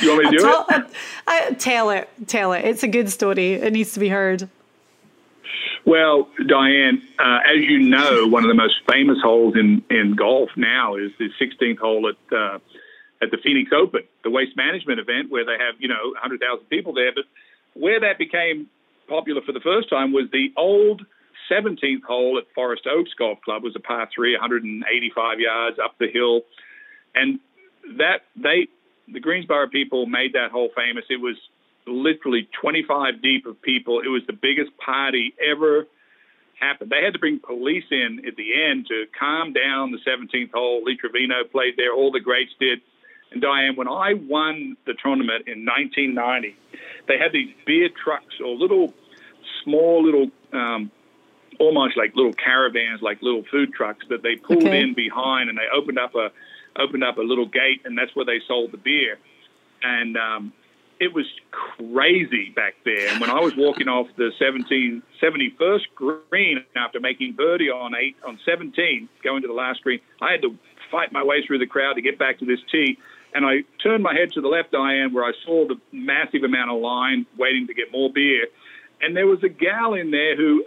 you 0.01 0.11
want 0.11 0.25
me 0.25 0.31
to 0.31 0.31
do 0.31 0.39
tell, 0.39 0.67
it? 0.69 0.87
I, 1.27 1.47
I, 1.49 1.53
tell 1.53 1.91
it, 1.91 2.09
tell 2.27 2.53
it. 2.53 2.65
It's 2.65 2.83
a 2.83 2.89
good 2.89 3.11
story. 3.11 3.55
It 3.55 3.73
needs 3.73 3.93
to 3.93 4.01
be 4.01 4.09
heard. 4.09 4.49
Well, 5.85 6.29
Diane, 6.47 7.03
uh, 7.19 7.39
as 7.49 7.63
you 7.63 7.79
know, 7.79 8.27
one 8.27 8.45
of 8.45 8.49
the 8.49 8.55
most 8.55 8.75
famous 8.91 9.19
holes 9.23 9.55
in, 9.57 9.83
in 9.91 10.15
golf 10.15 10.51
now 10.57 10.97
is 10.97 11.11
the 11.19 11.31
16th 11.41 11.79
hole 11.79 12.09
at 12.09 12.37
uh, 12.37 12.59
at 13.23 13.31
the 13.31 13.37
Phoenix 13.43 13.71
Open, 13.73 14.03
the 14.25 14.31
waste 14.31 14.57
management 14.57 14.99
event 14.99 15.31
where 15.31 15.45
they 15.45 15.53
have 15.59 15.75
you 15.79 15.89
know 15.89 16.13
100,000 16.15 16.67
people 16.67 16.93
there. 16.95 17.13
But 17.15 17.25
where 17.75 18.01
that 18.01 18.19
became 18.19 18.69
popular 19.09 19.43
for 19.43 19.53
the 19.53 19.61
first 19.61 19.91
time 19.91 20.13
was 20.13 20.25
the 20.33 20.53
old 20.57 21.05
17th 21.51 22.03
hole 22.07 22.39
at 22.39 22.45
Forest 22.55 22.87
Oaks 22.87 23.11
Golf 23.19 23.41
Club 23.43 23.63
was 23.63 23.75
a 23.77 23.81
par 23.81 24.09
three, 24.15 24.35
185 24.35 25.41
yards 25.41 25.79
up 25.79 25.97
the 25.99 26.09
hill, 26.09 26.43
and 27.15 27.41
that 27.99 28.23
they 28.37 28.69
the 29.13 29.21
Greensboro 29.21 29.69
people 29.69 30.07
made 30.07 30.35
that 30.35 30.51
hole 30.51 30.71
famous. 30.77 31.05
It 31.11 31.21
was 31.21 31.37
literally 31.87 32.49
25 32.61 33.23
deep 33.23 33.47
of 33.47 33.61
people. 33.63 34.01
It 34.01 34.09
was 34.09 34.23
the 34.27 34.33
biggest 34.33 34.77
party 34.79 35.35
ever 35.41 35.87
happened. 36.61 36.91
They 36.91 37.03
had 37.03 37.15
to 37.15 37.19
bring 37.19 37.41
police 37.41 37.85
in 37.91 38.23
at 38.27 38.37
the 38.37 38.63
end 38.63 38.87
to 38.89 39.07
calm 39.19 39.53
down 39.53 39.93
the 39.93 39.99
17th 39.99 40.53
hole. 40.53 40.83
Lee 40.85 40.97
Trevino 40.97 41.45
played 41.51 41.75
there. 41.77 41.93
All 41.93 42.13
the 42.13 42.21
greats 42.21 42.53
did. 42.61 42.81
And 43.33 43.41
Diane, 43.41 43.77
when 43.77 43.89
I 43.89 44.15
won 44.15 44.77
the 44.87 44.95
tournament 44.95 45.47
in 45.47 45.65
1990, 45.65 46.57
they 47.07 47.19
had 47.19 47.33
these 47.33 47.51
beer 47.65 47.89
trucks 47.89 48.35
or 48.45 48.55
little, 48.55 48.93
small 49.65 50.05
little, 50.05 50.31
um, 50.53 50.91
almost 51.59 51.97
like 51.97 52.15
little 52.17 52.33
caravans, 52.33 53.03
like 53.03 53.23
little 53.23 53.45
food 53.51 53.73
trucks 53.73 54.05
that 54.09 54.23
they 54.23 54.37
pulled 54.37 54.65
okay. 54.65 54.81
in 54.81 54.95
behind, 54.95 55.49
and 55.49 55.57
they 55.57 55.69
opened 55.73 55.99
up 55.99 56.15
a 56.15 56.31
opened 56.77 57.05
up 57.05 57.19
a 57.19 57.23
little 57.23 57.47
gate, 57.47 57.83
and 57.85 57.99
that's 57.99 58.15
where 58.15 58.25
they 58.25 58.41
sold 58.47 58.73
the 58.73 58.79
beer. 58.79 59.19
And 59.83 60.17
um, 60.17 60.53
it 61.01 61.15
was 61.15 61.25
crazy 61.51 62.51
back 62.51 62.75
there. 62.85 63.09
And 63.09 63.21
when 63.21 63.31
I 63.31 63.41
was 63.41 63.57
walking 63.57 63.89
off 63.89 64.07
the 64.17 64.31
17, 64.39 65.03
71st 65.21 65.81
green 65.95 66.63
after 66.77 67.01
making 67.01 67.33
birdie 67.33 67.71
on 67.71 67.95
eight 67.95 68.17
on 68.25 68.39
17, 68.45 69.09
going 69.25 69.43
to 69.43 69.49
the 69.49 69.55
last 69.55 69.83
green, 69.83 70.01
I 70.21 70.33
had 70.33 70.43
to 70.43 70.57
fight 70.91 71.11
my 71.11 71.25
way 71.25 71.45
through 71.45 71.59
the 71.59 71.67
crowd 71.67 71.95
to 71.95 72.03
get 72.03 72.19
back 72.19 72.39
to 72.41 72.45
this 72.45 72.61
tee. 72.71 72.99
And 73.33 73.47
I 73.47 73.65
turned 73.83 74.03
my 74.03 74.13
head 74.13 74.33
to 74.33 74.43
the 74.43 74.49
left, 74.49 74.73
Diane, 74.73 75.15
where 75.15 75.25
I 75.25 75.33
saw 75.45 75.67
the 75.67 75.81
massive 75.91 76.45
amount 76.45 76.71
of 76.71 76.81
line 76.83 77.25
waiting 77.39 77.67
to 77.69 77.75
get 77.75 77.91
more 77.91 78.13
beer. 78.13 78.49
And 79.01 79.17
there 79.17 79.27
was 79.27 79.43
a 79.43 79.49
gal 79.49 79.95
in 79.95 80.11
there 80.11 80.37
who, 80.37 80.65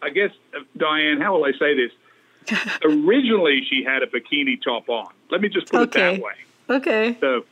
I 0.00 0.10
guess, 0.10 0.30
Diane, 0.76 1.20
how 1.20 1.34
will 1.34 1.44
I 1.44 1.52
say 1.58 1.74
this? 1.74 2.60
Originally, 2.84 3.62
she 3.68 3.82
had 3.82 4.02
a 4.02 4.06
bikini 4.06 4.62
top 4.62 4.88
on. 4.88 5.12
Let 5.30 5.40
me 5.40 5.48
just 5.48 5.70
put 5.70 5.80
okay. 5.88 6.14
it 6.14 6.16
that 6.16 6.22
way. 6.22 6.32
Okay. 6.76 7.16
So 7.20 7.44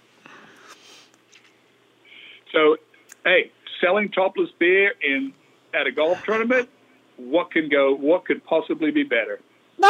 so, 2.53 2.77
hey, 3.25 3.51
selling 3.81 4.11
topless 4.11 4.51
beer 4.59 4.93
in 5.03 5.33
at 5.75 5.87
a 5.87 5.93
golf 5.93 6.23
tournament, 6.25 6.69
what 7.17 7.51
can 7.51 7.69
go? 7.69 7.95
What 7.95 8.25
could 8.25 8.45
possibly 8.45 8.91
be 8.91 9.03
better? 9.03 9.41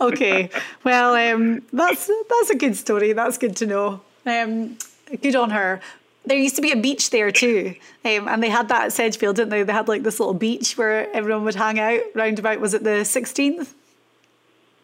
okay, 0.00 0.50
well, 0.84 1.14
um, 1.14 1.62
that's 1.72 2.10
that's 2.28 2.50
a 2.50 2.56
good 2.56 2.76
story. 2.76 3.12
That's 3.12 3.38
good 3.38 3.56
to 3.56 3.66
know. 3.66 4.00
Um, 4.26 4.78
good 5.20 5.36
on 5.36 5.50
her. 5.50 5.80
There 6.24 6.38
used 6.38 6.54
to 6.56 6.62
be 6.62 6.70
a 6.70 6.76
beach 6.76 7.10
there 7.10 7.32
too, 7.32 7.74
um, 8.04 8.28
and 8.28 8.42
they 8.42 8.48
had 8.48 8.68
that 8.68 8.86
at 8.86 8.92
Sedgefield, 8.92 9.36
didn't 9.36 9.50
they? 9.50 9.64
They 9.64 9.72
had 9.72 9.88
like 9.88 10.04
this 10.04 10.20
little 10.20 10.34
beach 10.34 10.78
where 10.78 11.10
everyone 11.14 11.44
would 11.44 11.56
hang 11.56 11.80
out. 11.80 12.00
Roundabout 12.14 12.60
was 12.60 12.74
it 12.74 12.84
the 12.84 13.04
sixteenth? 13.04 13.74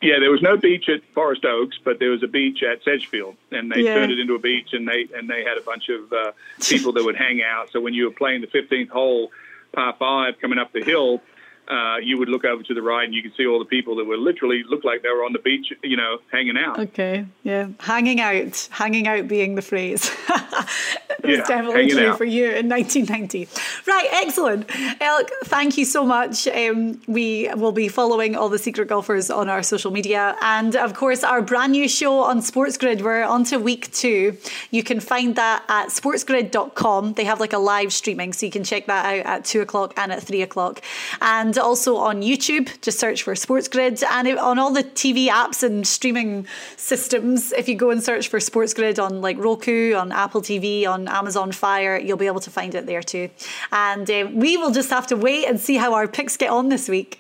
Yeah, 0.01 0.21
there 0.21 0.31
was 0.31 0.43
no 0.43 0.57
beach 0.57 0.89
at 0.89 1.03
Forest 1.13 1.45
Oaks, 1.45 1.77
but 1.83 1.99
there 1.99 2.11
was 2.11 2.23
a 2.23 2.29
beach 2.29 2.63
at 2.63 2.85
Sedgefield, 2.85 3.35
and 3.51 3.71
they 3.71 3.81
yeah. 3.81 3.95
turned 3.95 4.13
it 4.13 4.21
into 4.21 4.35
a 4.35 4.39
beach, 4.39 4.69
and 4.73 4.87
they 4.87 5.09
and 5.15 5.29
they 5.29 5.43
had 5.43 5.59
a 5.59 5.63
bunch 5.63 5.89
of 5.89 6.13
uh, 6.13 6.33
people 6.61 6.93
that 6.93 7.05
would 7.05 7.17
hang 7.17 7.43
out. 7.43 7.71
So 7.73 7.81
when 7.81 7.95
you 7.95 8.05
were 8.05 8.15
playing 8.15 8.43
the 8.43 8.47
15th 8.47 8.91
hole, 8.91 9.33
par 9.73 9.97
five, 9.99 10.39
coming 10.41 10.59
up 10.59 10.73
the 10.73 10.85
hill, 10.85 11.21
uh, 11.69 11.97
you 12.03 12.17
would 12.19 12.29
look 12.29 12.45
over 12.45 12.63
to 12.63 12.75
the 12.75 12.81
right 12.81 13.05
and 13.05 13.15
you 13.15 13.23
could 13.23 13.35
see 13.37 13.47
all 13.47 13.59
the 13.59 13.65
people 13.65 13.97
that 13.97 14.05
were 14.05 14.17
literally 14.17 14.63
looked 14.69 14.85
like 14.85 15.03
they 15.03 15.11
were 15.11 15.25
on 15.25 15.33
the 15.33 15.39
beach, 15.39 15.73
you 15.83 15.97
know, 15.97 16.19
hanging 16.33 16.57
out. 16.57 16.79
Okay, 16.79 17.27
yeah, 17.43 17.69
hanging 17.81 18.21
out, 18.21 18.69
hanging 18.71 19.07
out 19.07 19.29
being 19.29 19.55
the 19.55 19.63
phrase. 19.63 20.11
yeah, 21.37 21.45
definitely 21.45 21.91
true 21.91 22.15
for 22.15 22.25
you 22.25 22.51
in 22.51 22.69
1990. 22.69 23.49
Right, 23.87 24.09
excellent. 24.13 24.71
Elk, 25.01 25.31
thank 25.45 25.77
you 25.77 25.85
so 25.85 26.05
much. 26.05 26.47
Um, 26.49 27.01
we 27.07 27.51
will 27.57 27.73
be 27.73 27.89
following 27.89 28.37
all 28.37 28.49
the 28.49 28.59
secret 28.59 28.89
golfers 28.89 29.31
on 29.31 29.49
our 29.49 29.63
social 29.63 29.91
media, 29.91 30.37
and 30.41 30.77
of 30.77 30.95
course, 30.95 31.23
our 31.25 31.43
brand 31.43 31.73
new 31.73 31.89
show 31.89 32.21
on 32.21 32.43
Sports 32.43 32.77
Grid. 32.77 33.03
We're 33.03 33.25
on 33.25 33.45
to 33.45 33.59
week 33.59 33.93
two. 33.93 34.37
You 34.71 34.83
can 34.83 35.01
find 35.01 35.37
that 35.37 35.65
at 35.69 35.89
sportsgrid.com. 35.89 37.15
They 37.15 37.25
have 37.25 37.41
like 37.41 37.53
a 37.53 37.59
live 37.59 37.93
streaming, 37.93 38.33
so 38.33 38.47
you 38.47 38.53
can 38.53 38.65
check 38.65 38.87
that 38.87 39.05
out 39.07 39.27
at 39.27 39.45
two 39.45 39.61
o'clock 39.61 39.95
and 39.97 40.13
at 40.13 40.23
three 40.23 40.43
o'clock. 40.43 40.83
And 41.21 41.57
also 41.59 41.97
on 41.97 42.23
YouTube. 42.23 42.81
Just 42.81 42.99
search 42.99 43.23
for 43.23 43.35
Sports 43.35 43.69
Grid. 43.69 44.03
And 44.05 44.29
on 44.39 44.59
all 44.59 44.73
the 44.73 44.85
TV 44.85 45.29
apps 45.29 45.63
and 45.63 45.87
streaming 45.87 46.47
systems, 46.77 47.53
if 47.53 47.69
you 47.69 47.75
go 47.75 47.91
and 47.91 48.03
search 48.03 48.29
for 48.29 48.41
Sports 48.41 48.75
Grid 48.75 48.99
on 48.99 49.21
like 49.21 49.39
Roku, 49.39 49.95
on 49.95 50.13
Apple 50.13 50.43
TV, 50.43 50.87
on 50.87 51.09
Amazon 51.19 51.51
Fire, 51.53 51.97
you'll 51.99 52.23
be 52.27 52.31
able 52.35 52.45
to 52.49 52.51
find 52.59 52.73
it 52.75 52.85
there 52.87 53.03
too. 53.03 53.27
And 53.73 54.07
uh, 54.11 54.29
we 54.33 54.57
will 54.57 54.71
just 54.71 54.91
have 54.91 55.07
to 55.09 55.17
wait 55.17 55.45
and 55.49 55.57
see 55.61 55.77
how 55.77 55.91
our 55.95 56.09
picks 56.09 56.37
get 56.37 56.51
on 56.51 56.69
this 56.69 56.89
week. 56.89 57.11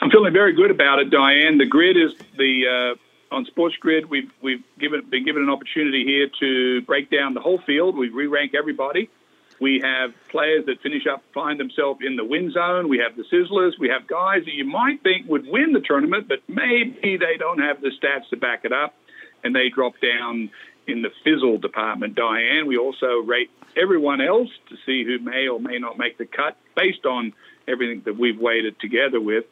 I'm 0.00 0.10
feeling 0.10 0.32
very 0.32 0.54
good 0.60 0.70
about 0.70 0.98
it, 1.02 1.10
Diane. 1.10 1.58
The 1.58 1.66
grid 1.66 1.96
is 1.96 2.12
the. 2.36 2.94
Uh 2.94 3.02
on 3.30 3.44
Sports 3.46 3.76
Grid, 3.80 4.08
we've 4.08 4.30
we've 4.40 4.62
given 4.78 5.02
been 5.10 5.24
given 5.24 5.42
an 5.42 5.50
opportunity 5.50 6.04
here 6.04 6.28
to 6.40 6.80
break 6.82 7.10
down 7.10 7.34
the 7.34 7.40
whole 7.40 7.58
field. 7.58 7.96
We 7.96 8.08
re-rank 8.08 8.54
everybody. 8.54 9.10
We 9.58 9.80
have 9.80 10.12
players 10.28 10.66
that 10.66 10.80
finish 10.82 11.06
up, 11.06 11.22
find 11.32 11.58
themselves 11.58 12.00
in 12.06 12.16
the 12.16 12.24
win 12.24 12.52
zone. 12.52 12.88
We 12.88 12.98
have 12.98 13.16
the 13.16 13.24
sizzlers. 13.24 13.72
We 13.78 13.88
have 13.88 14.06
guys 14.06 14.44
that 14.44 14.52
you 14.52 14.64
might 14.64 15.02
think 15.02 15.28
would 15.28 15.46
win 15.48 15.72
the 15.72 15.80
tournament, 15.80 16.28
but 16.28 16.40
maybe 16.46 17.16
they 17.16 17.36
don't 17.38 17.58
have 17.58 17.80
the 17.80 17.90
stats 17.90 18.28
to 18.30 18.36
back 18.36 18.64
it 18.64 18.72
up, 18.72 18.94
and 19.42 19.54
they 19.54 19.70
drop 19.70 19.94
down 20.00 20.50
in 20.86 21.02
the 21.02 21.10
fizzle 21.24 21.58
department. 21.58 22.14
Diane, 22.14 22.66
we 22.66 22.76
also 22.76 23.18
rate 23.24 23.50
everyone 23.76 24.20
else 24.20 24.48
to 24.68 24.76
see 24.86 25.04
who 25.04 25.18
may 25.18 25.48
or 25.48 25.60
may 25.60 25.78
not 25.78 25.98
make 25.98 26.18
the 26.18 26.26
cut 26.26 26.56
based 26.76 27.04
on 27.04 27.32
everything 27.68 28.02
that 28.04 28.16
we've 28.16 28.38
weighted 28.38 28.78
together 28.80 29.20
with, 29.20 29.44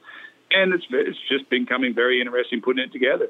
and 0.50 0.72
it's 0.72 0.84
it's 0.90 1.18
just 1.28 1.48
been 1.50 1.66
coming 1.66 1.94
very 1.94 2.20
interesting 2.20 2.60
putting 2.60 2.84
it 2.84 2.92
together. 2.92 3.28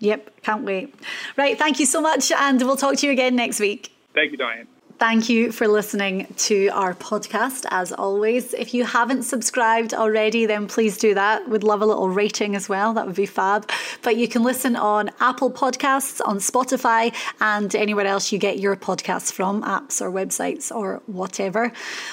Yep, 0.00 0.42
can't 0.42 0.64
wait. 0.64 0.94
Right, 1.36 1.58
thank 1.58 1.78
you 1.78 1.86
so 1.86 2.00
much, 2.00 2.32
and 2.32 2.60
we'll 2.62 2.76
talk 2.76 2.96
to 2.96 3.06
you 3.06 3.12
again 3.12 3.36
next 3.36 3.60
week. 3.60 3.94
Thank 4.12 4.32
you, 4.32 4.38
Diane. 4.38 4.66
Thank 4.96 5.28
you 5.28 5.50
for 5.50 5.66
listening 5.66 6.32
to 6.36 6.68
our 6.68 6.94
podcast. 6.94 7.66
As 7.70 7.92
always, 7.92 8.54
if 8.54 8.72
you 8.72 8.84
haven't 8.84 9.24
subscribed 9.24 9.92
already, 9.92 10.46
then 10.46 10.68
please 10.68 10.96
do 10.96 11.14
that. 11.14 11.48
We'd 11.48 11.64
love 11.64 11.82
a 11.82 11.86
little 11.86 12.08
rating 12.08 12.54
as 12.54 12.68
well. 12.68 12.94
That 12.94 13.04
would 13.04 13.16
be 13.16 13.26
fab. 13.26 13.68
But 14.02 14.16
you 14.16 14.28
can 14.28 14.44
listen 14.44 14.76
on 14.76 15.10
Apple 15.18 15.50
Podcasts, 15.50 16.20
on 16.24 16.38
Spotify, 16.38 17.12
and 17.40 17.74
anywhere 17.74 18.06
else 18.06 18.30
you 18.30 18.38
get 18.38 18.60
your 18.60 18.76
podcasts 18.76 19.32
from, 19.32 19.64
apps 19.64 20.00
or 20.00 20.12
websites 20.12 20.70
or 20.70 21.02
whatever. 21.06 21.72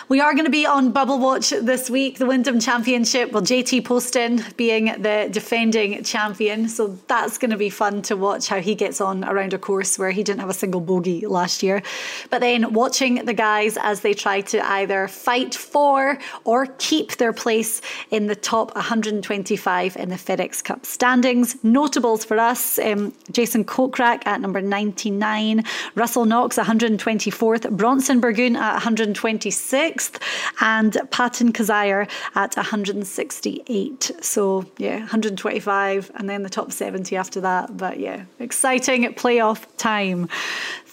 We 0.09 0.19
are 0.19 0.33
going 0.33 0.45
to 0.45 0.51
be 0.51 0.65
on 0.65 0.91
Bubble 0.91 1.19
Watch 1.19 1.51
this 1.51 1.87
week, 1.87 2.17
the 2.17 2.25
Wyndham 2.25 2.59
Championship. 2.59 3.31
Well, 3.31 3.43
JT 3.43 3.85
Poston 3.85 4.43
being 4.57 4.85
the 4.85 5.29
defending 5.31 6.03
champion. 6.03 6.67
So 6.67 6.97
that's 7.07 7.37
going 7.37 7.51
to 7.51 7.57
be 7.57 7.69
fun 7.69 8.01
to 8.03 8.17
watch 8.17 8.47
how 8.47 8.59
he 8.59 8.73
gets 8.73 8.99
on 8.99 9.23
around 9.23 9.53
a 9.53 9.59
course 9.59 9.99
where 9.99 10.09
he 10.09 10.23
didn't 10.23 10.39
have 10.39 10.49
a 10.49 10.53
single 10.53 10.81
bogey 10.81 11.27
last 11.27 11.61
year. 11.61 11.83
But 12.31 12.41
then 12.41 12.70
watching 12.71 13.25
the 13.25 13.33
guys 13.33 13.77
as 13.81 14.01
they 14.01 14.13
try 14.13 14.41
to 14.41 14.65
either 14.71 15.07
fight 15.07 15.53
for 15.53 16.17
or 16.43 16.67
keep 16.77 17.17
their 17.17 17.33
place 17.33 17.81
in 18.09 18.27
the 18.27 18.35
top 18.35 18.73
125 18.75 19.97
in 19.97 20.09
the 20.09 20.15
FedEx 20.15 20.63
Cup 20.63 20.85
standings. 20.85 21.61
Notables 21.63 22.25
for 22.25 22.37
us 22.37 22.79
um, 22.79 23.13
Jason 23.31 23.63
Kokrak 23.63 24.25
at 24.25 24.41
number 24.41 24.61
99, 24.61 25.63
Russell 25.95 26.25
Knox 26.25 26.57
124th, 26.57 27.69
Bronson 27.71 28.19
Burgoon 28.19 28.55
at 28.55 28.81
126th, 28.81 30.21
and 30.61 30.97
Patton 31.11 31.53
Kizzire 31.53 32.09
at 32.35 32.55
168. 32.55 34.11
So, 34.21 34.65
yeah, 34.77 34.99
125 34.99 36.11
and 36.15 36.29
then 36.29 36.43
the 36.43 36.49
top 36.49 36.71
70 36.71 37.15
after 37.15 37.41
that. 37.41 37.77
But 37.77 37.99
yeah, 37.99 38.25
exciting 38.39 39.03
playoff 39.13 39.65
time. 39.77 40.29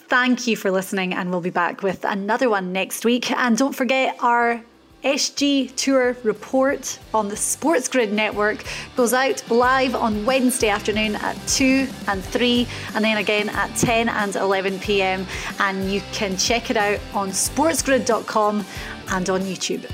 Thank 0.08 0.46
you 0.46 0.56
for 0.56 0.70
listening, 0.70 1.12
and 1.12 1.30
we'll 1.30 1.42
be 1.42 1.50
back 1.50 1.82
with 1.82 2.02
another 2.02 2.48
one 2.48 2.72
next 2.72 3.04
week. 3.04 3.30
And 3.30 3.58
don't 3.58 3.74
forget 3.74 4.16
our 4.20 4.62
SG 5.04 5.74
Tour 5.76 6.16
report 6.24 6.98
on 7.12 7.28
the 7.28 7.36
Sports 7.36 7.88
Grid 7.88 8.10
network 8.10 8.64
goes 8.96 9.12
out 9.12 9.44
live 9.50 9.94
on 9.94 10.24
Wednesday 10.24 10.70
afternoon 10.70 11.14
at 11.16 11.36
2 11.48 11.86
and 12.06 12.24
3, 12.24 12.66
and 12.94 13.04
then 13.04 13.18
again 13.18 13.50
at 13.50 13.76
10 13.76 14.08
and 14.08 14.34
11 14.34 14.78
pm. 14.78 15.26
And 15.60 15.92
you 15.92 16.00
can 16.12 16.38
check 16.38 16.70
it 16.70 16.78
out 16.78 17.00
on 17.12 17.28
sportsgrid.com 17.28 18.64
and 19.10 19.28
on 19.28 19.42
YouTube. 19.42 19.84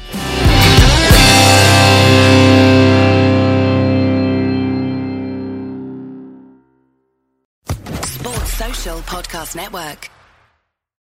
Podcast 8.85 9.57
Network. 9.57 10.14